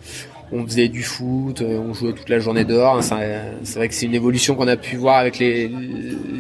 [0.52, 3.02] on faisait du foot, on jouait toute la journée dehors.
[3.02, 5.70] C'est vrai que c'est une évolution qu'on a pu voir avec les,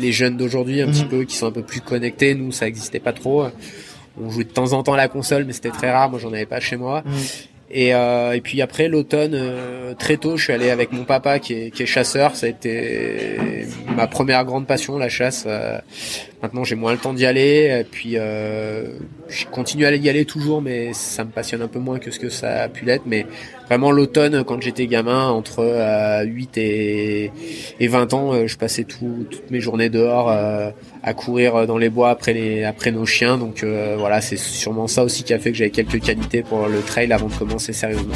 [0.00, 1.08] les jeunes d'aujourd'hui, un petit Mhm.
[1.08, 2.34] peu, qui sont un peu plus connectés.
[2.34, 3.44] Nous, ça existait pas trop.
[4.22, 6.10] On jouait de temps en temps à la console, mais c'était très rare.
[6.10, 7.02] Moi, j'en avais pas chez moi.
[7.74, 11.38] Et, euh, et puis après l'automne, euh, très tôt, je suis allé avec mon papa
[11.38, 12.36] qui est, qui est chasseur.
[12.36, 13.38] Ça a été
[13.96, 15.44] ma première grande passion, la chasse.
[15.46, 15.78] Euh,
[16.42, 17.78] maintenant, j'ai moins le temps d'y aller.
[17.80, 18.86] Et puis, euh,
[19.28, 22.18] je continue à y aller toujours, mais ça me passionne un peu moins que ce
[22.18, 23.04] que ça a pu l'être.
[23.06, 23.26] Mais
[23.66, 27.30] vraiment l'automne, quand j'étais gamin, entre euh, 8 et,
[27.80, 30.70] et 20 ans, euh, je passais tout, toutes mes journées dehors euh,
[31.02, 33.38] à courir dans les bois après les après nos chiens.
[33.38, 36.66] Donc euh, voilà, c'est sûrement ça aussi qui a fait que j'avais quelques qualités pour
[36.66, 38.14] le trail avant de commencer sérieusement.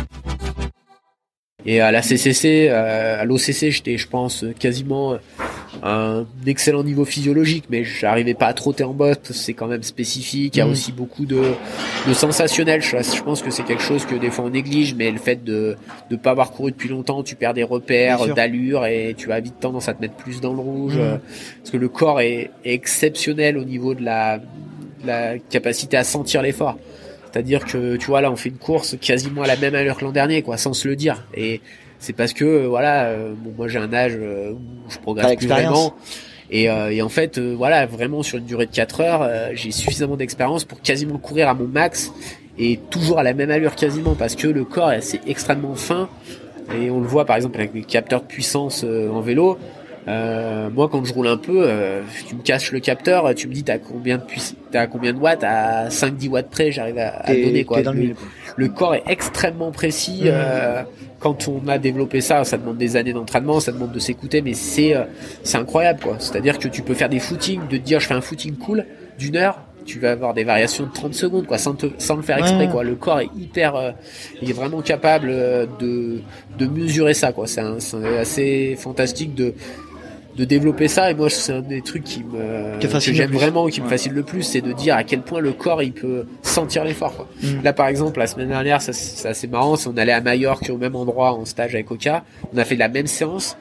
[1.69, 5.19] Et à la CCC, euh, à l'OCC, j'étais, je pense, quasiment
[5.83, 9.31] un excellent niveau physiologique, mais j'arrivais pas à trotter en botte.
[9.33, 10.57] C'est quand même spécifique.
[10.57, 10.73] Il y a Mhm.
[10.73, 11.43] aussi beaucoup de,
[12.09, 12.83] de sensationnel.
[12.83, 15.43] Je, je pense que c'est quelque chose que des fois on néglige, mais le fait
[15.45, 15.77] de
[16.11, 19.61] de pas avoir couru depuis longtemps, tu perds des repères d'allure et tu as vite
[19.61, 20.95] tendance à te mettre plus dans le rouge.
[20.97, 21.17] Euh,
[21.63, 26.05] parce que le corps est, est exceptionnel au niveau de la, de la capacité à
[26.05, 26.79] sentir l'effort.
[27.33, 30.05] C'est-à-dire que tu vois là on fait une course quasiment à la même allure que
[30.07, 31.61] l'an dernier quoi sans se le dire et
[31.99, 34.59] c'est parce que euh, voilà euh, bon, moi j'ai un âge euh, où
[34.91, 35.95] je progresse plus vraiment.
[36.49, 39.51] Et, euh, et en fait euh, voilà vraiment sur une durée de 4 heures euh,
[39.55, 42.13] j'ai suffisamment d'expérience pour quasiment courir à mon max
[42.59, 46.09] et toujours à la même allure quasiment parce que le corps est c'est extrêmement fin.
[46.75, 49.59] Et on le voit par exemple avec les capteurs de puissance euh, en vélo.
[50.09, 53.53] Euh, moi, quand je roule un peu, euh, tu me caches le capteur, tu me
[53.53, 54.23] dis t'as combien de
[54.71, 55.43] t'as combien de watts?
[55.43, 57.79] À 5-10 watts près, j'arrive à, donner quoi.
[57.79, 58.15] t'es dans le
[58.57, 60.23] le, corps est extrêmement précis.
[60.25, 60.31] Mhm.
[60.33, 60.83] euh,
[61.19, 64.53] quand on a développé ça, ça demande des années d'entraînement, ça demande de s'écouter, mais
[64.55, 65.05] c'est euh,
[65.43, 66.17] c'est incroyable quoi.
[66.19, 68.85] C'est-à-dire que tu peux faire des footings, de te dire je fais un footing cool
[69.19, 72.23] d'une heure, tu vas avoir des variations de 30 secondes quoi, sans, te- sans le
[72.23, 72.85] faire exprès quoi.
[72.85, 73.93] Le corps est hyper, euh,
[74.43, 75.29] il est vraiment capable
[75.81, 76.21] de
[76.59, 77.47] de mesurer ça quoi.
[77.47, 77.63] C'est
[78.21, 79.55] assez fantastique de
[80.37, 83.39] de développer ça et moi c'est un des trucs qui me que le j'aime plus.
[83.39, 83.91] vraiment qui me Ouais.
[83.93, 87.15] fascine le plus c'est de dire à quel point le corps il peut sentir l'effort
[87.17, 87.29] quoi.
[87.43, 87.63] Mm.
[87.65, 90.69] là par exemple la semaine dernière ça c'est assez marrant c'est on allait à Majorque
[90.71, 93.57] au même endroit en stage avec Oka on a fait la même séance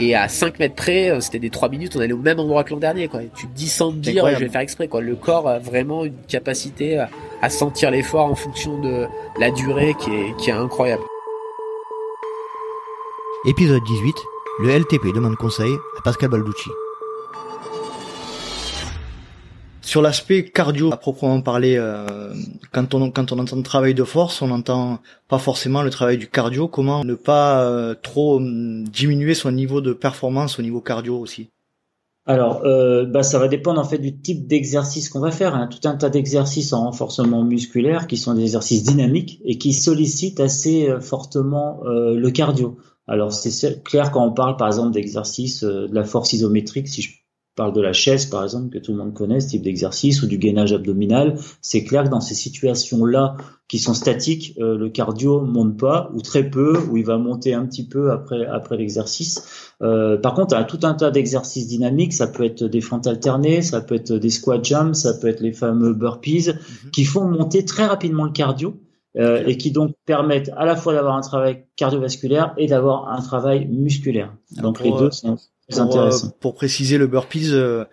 [0.00, 2.64] et à 5 mètres près euh, c'était des 3 minutes on allait au même endroit
[2.64, 4.88] que l'an dernier quoi Et tu te dis sans te dire je vais faire exprès
[4.88, 7.10] quoi le corps a vraiment une capacité à,
[7.42, 9.06] à sentir l'effort en fonction de
[9.38, 11.02] la durée qui est qui est incroyable
[13.46, 14.14] Épisode 18.
[14.60, 16.70] Le LTP demande conseil à Pascal Balducci.
[19.82, 22.32] Sur l'aspect cardio, à proprement parler, euh,
[22.70, 26.28] quand on quand on entend travail de force, on entend pas forcément le travail du
[26.28, 26.68] cardio.
[26.68, 31.50] Comment ne pas euh, trop hum, diminuer son niveau de performance au niveau cardio aussi?
[32.24, 35.56] Alors, euh, bah, ça va dépendre en fait du type d'exercice qu'on va faire.
[35.56, 35.68] Hein.
[35.68, 40.38] Tout un tas d'exercices en renforcement musculaire qui sont des exercices dynamiques et qui sollicitent
[40.38, 42.78] assez fortement euh, le cardio.
[43.06, 47.02] Alors, c'est clair quand on parle par exemple d'exercices euh, de la force isométrique, si
[47.02, 47.10] je
[47.54, 50.26] parle de la chaise par exemple, que tout le monde connaît, ce type d'exercice, ou
[50.26, 53.36] du gainage abdominal, c'est clair que dans ces situations-là
[53.68, 57.54] qui sont statiques, euh, le cardio monte pas, ou très peu, ou il va monter
[57.54, 59.72] un petit peu après, après l'exercice.
[59.82, 62.12] Euh, par contre, a tout un tas d'exercices dynamiques.
[62.12, 65.40] Ça peut être des fentes alternées, ça peut être des squat jumps, ça peut être
[65.40, 66.50] les fameux burpees,
[66.92, 68.80] qui font monter très rapidement le cardio
[69.16, 73.20] euh, et qui donc permettent à la fois d'avoir un travail cardiovasculaire et d'avoir un
[73.20, 74.34] travail musculaire.
[74.56, 75.36] Donc pour, les deux euh, sont
[75.68, 76.30] très euh, intéressants.
[76.40, 77.84] pour préciser, le burpees, euh,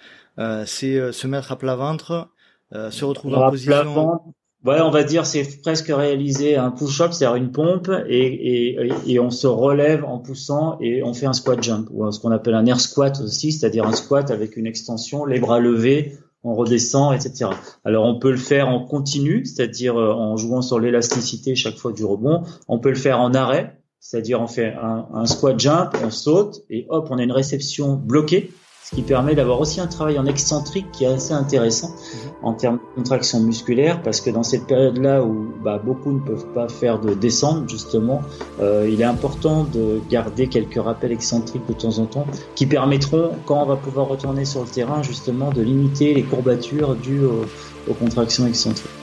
[0.65, 2.30] c'est se mettre à plat ventre,
[2.72, 3.72] se retrouver en à position.
[3.72, 4.24] plat ventre,
[4.63, 9.19] Ouais, on va dire c'est presque réaliser un push-up, c'est-à-dire une pompe, et, et, et
[9.19, 12.53] on se relève en poussant et on fait un squat jump, ou ce qu'on appelle
[12.53, 17.13] un air squat aussi, c'est-à-dire un squat avec une extension, les bras levés, on redescend,
[17.13, 17.51] etc.
[17.85, 21.91] Alors on peut le faire en continu, c'est-à-dire euh, en jouant sur l'élasticité chaque fois
[21.91, 22.43] du rebond.
[22.67, 26.63] On peut le faire en arrêt, c'est-à-dire on fait un, un squat jump, on saute
[26.69, 28.51] et hop, on a une réception bloquée,
[28.84, 31.95] ce qui permet d'avoir aussi un travail en excentrique qui est assez intéressant
[32.41, 36.47] en termes de contraction musculaire, parce que dans cette période-là où bah, beaucoup ne peuvent
[36.53, 38.21] pas faire de descente, justement,
[38.59, 42.25] euh, il est important de garder quelques rappels excentriques de temps en temps,
[42.55, 46.95] qui permettront, quand on va pouvoir retourner sur le terrain, justement, de limiter les courbatures
[46.95, 47.45] dues aux,
[47.89, 49.01] aux contractions excentriques.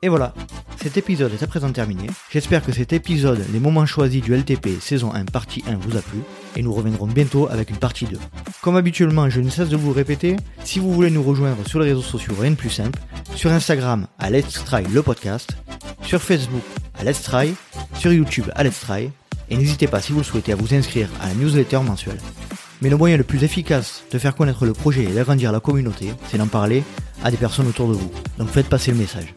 [0.00, 0.32] Et voilà,
[0.80, 2.06] cet épisode est à présent terminé.
[2.30, 6.00] J'espère que cet épisode, les moments choisis du LTP saison 1 partie 1 vous a
[6.00, 6.20] plu,
[6.54, 8.16] et nous reviendrons bientôt avec une partie 2.
[8.60, 11.88] Comme habituellement, je ne cesse de vous répéter, si vous voulez nous rejoindre sur les
[11.88, 13.00] réseaux sociaux, rien de plus simple,
[13.34, 15.56] sur Instagram à Let's Try le podcast,
[16.02, 16.62] sur Facebook
[16.96, 17.54] à Let's Try,
[17.94, 19.10] sur YouTube à Let's Try,
[19.50, 22.20] Et n'hésitez pas, si vous le souhaitez, à vous inscrire à la newsletter mensuelle.
[22.82, 26.12] Mais le moyen le plus efficace de faire connaître le projet et d'agrandir la communauté,
[26.30, 26.84] c'est d'en parler
[27.24, 28.12] à des personnes autour de vous.
[28.38, 29.34] Donc faites passer le message.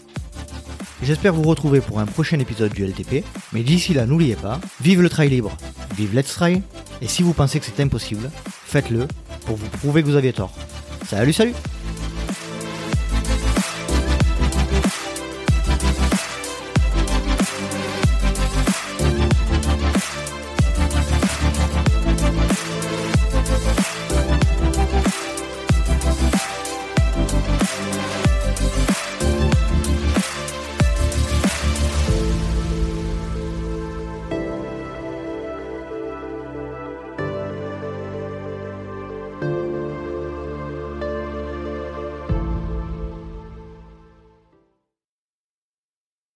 [1.03, 5.01] J'espère vous retrouver pour un prochain épisode du LTP, mais d'ici là, n'oubliez pas, vive
[5.01, 5.51] le trail libre,
[5.97, 6.61] vive Let's Try,
[7.01, 9.07] et si vous pensez que c'est impossible, faites-le
[9.45, 10.53] pour vous prouver que vous aviez tort.
[11.07, 11.53] Salut, salut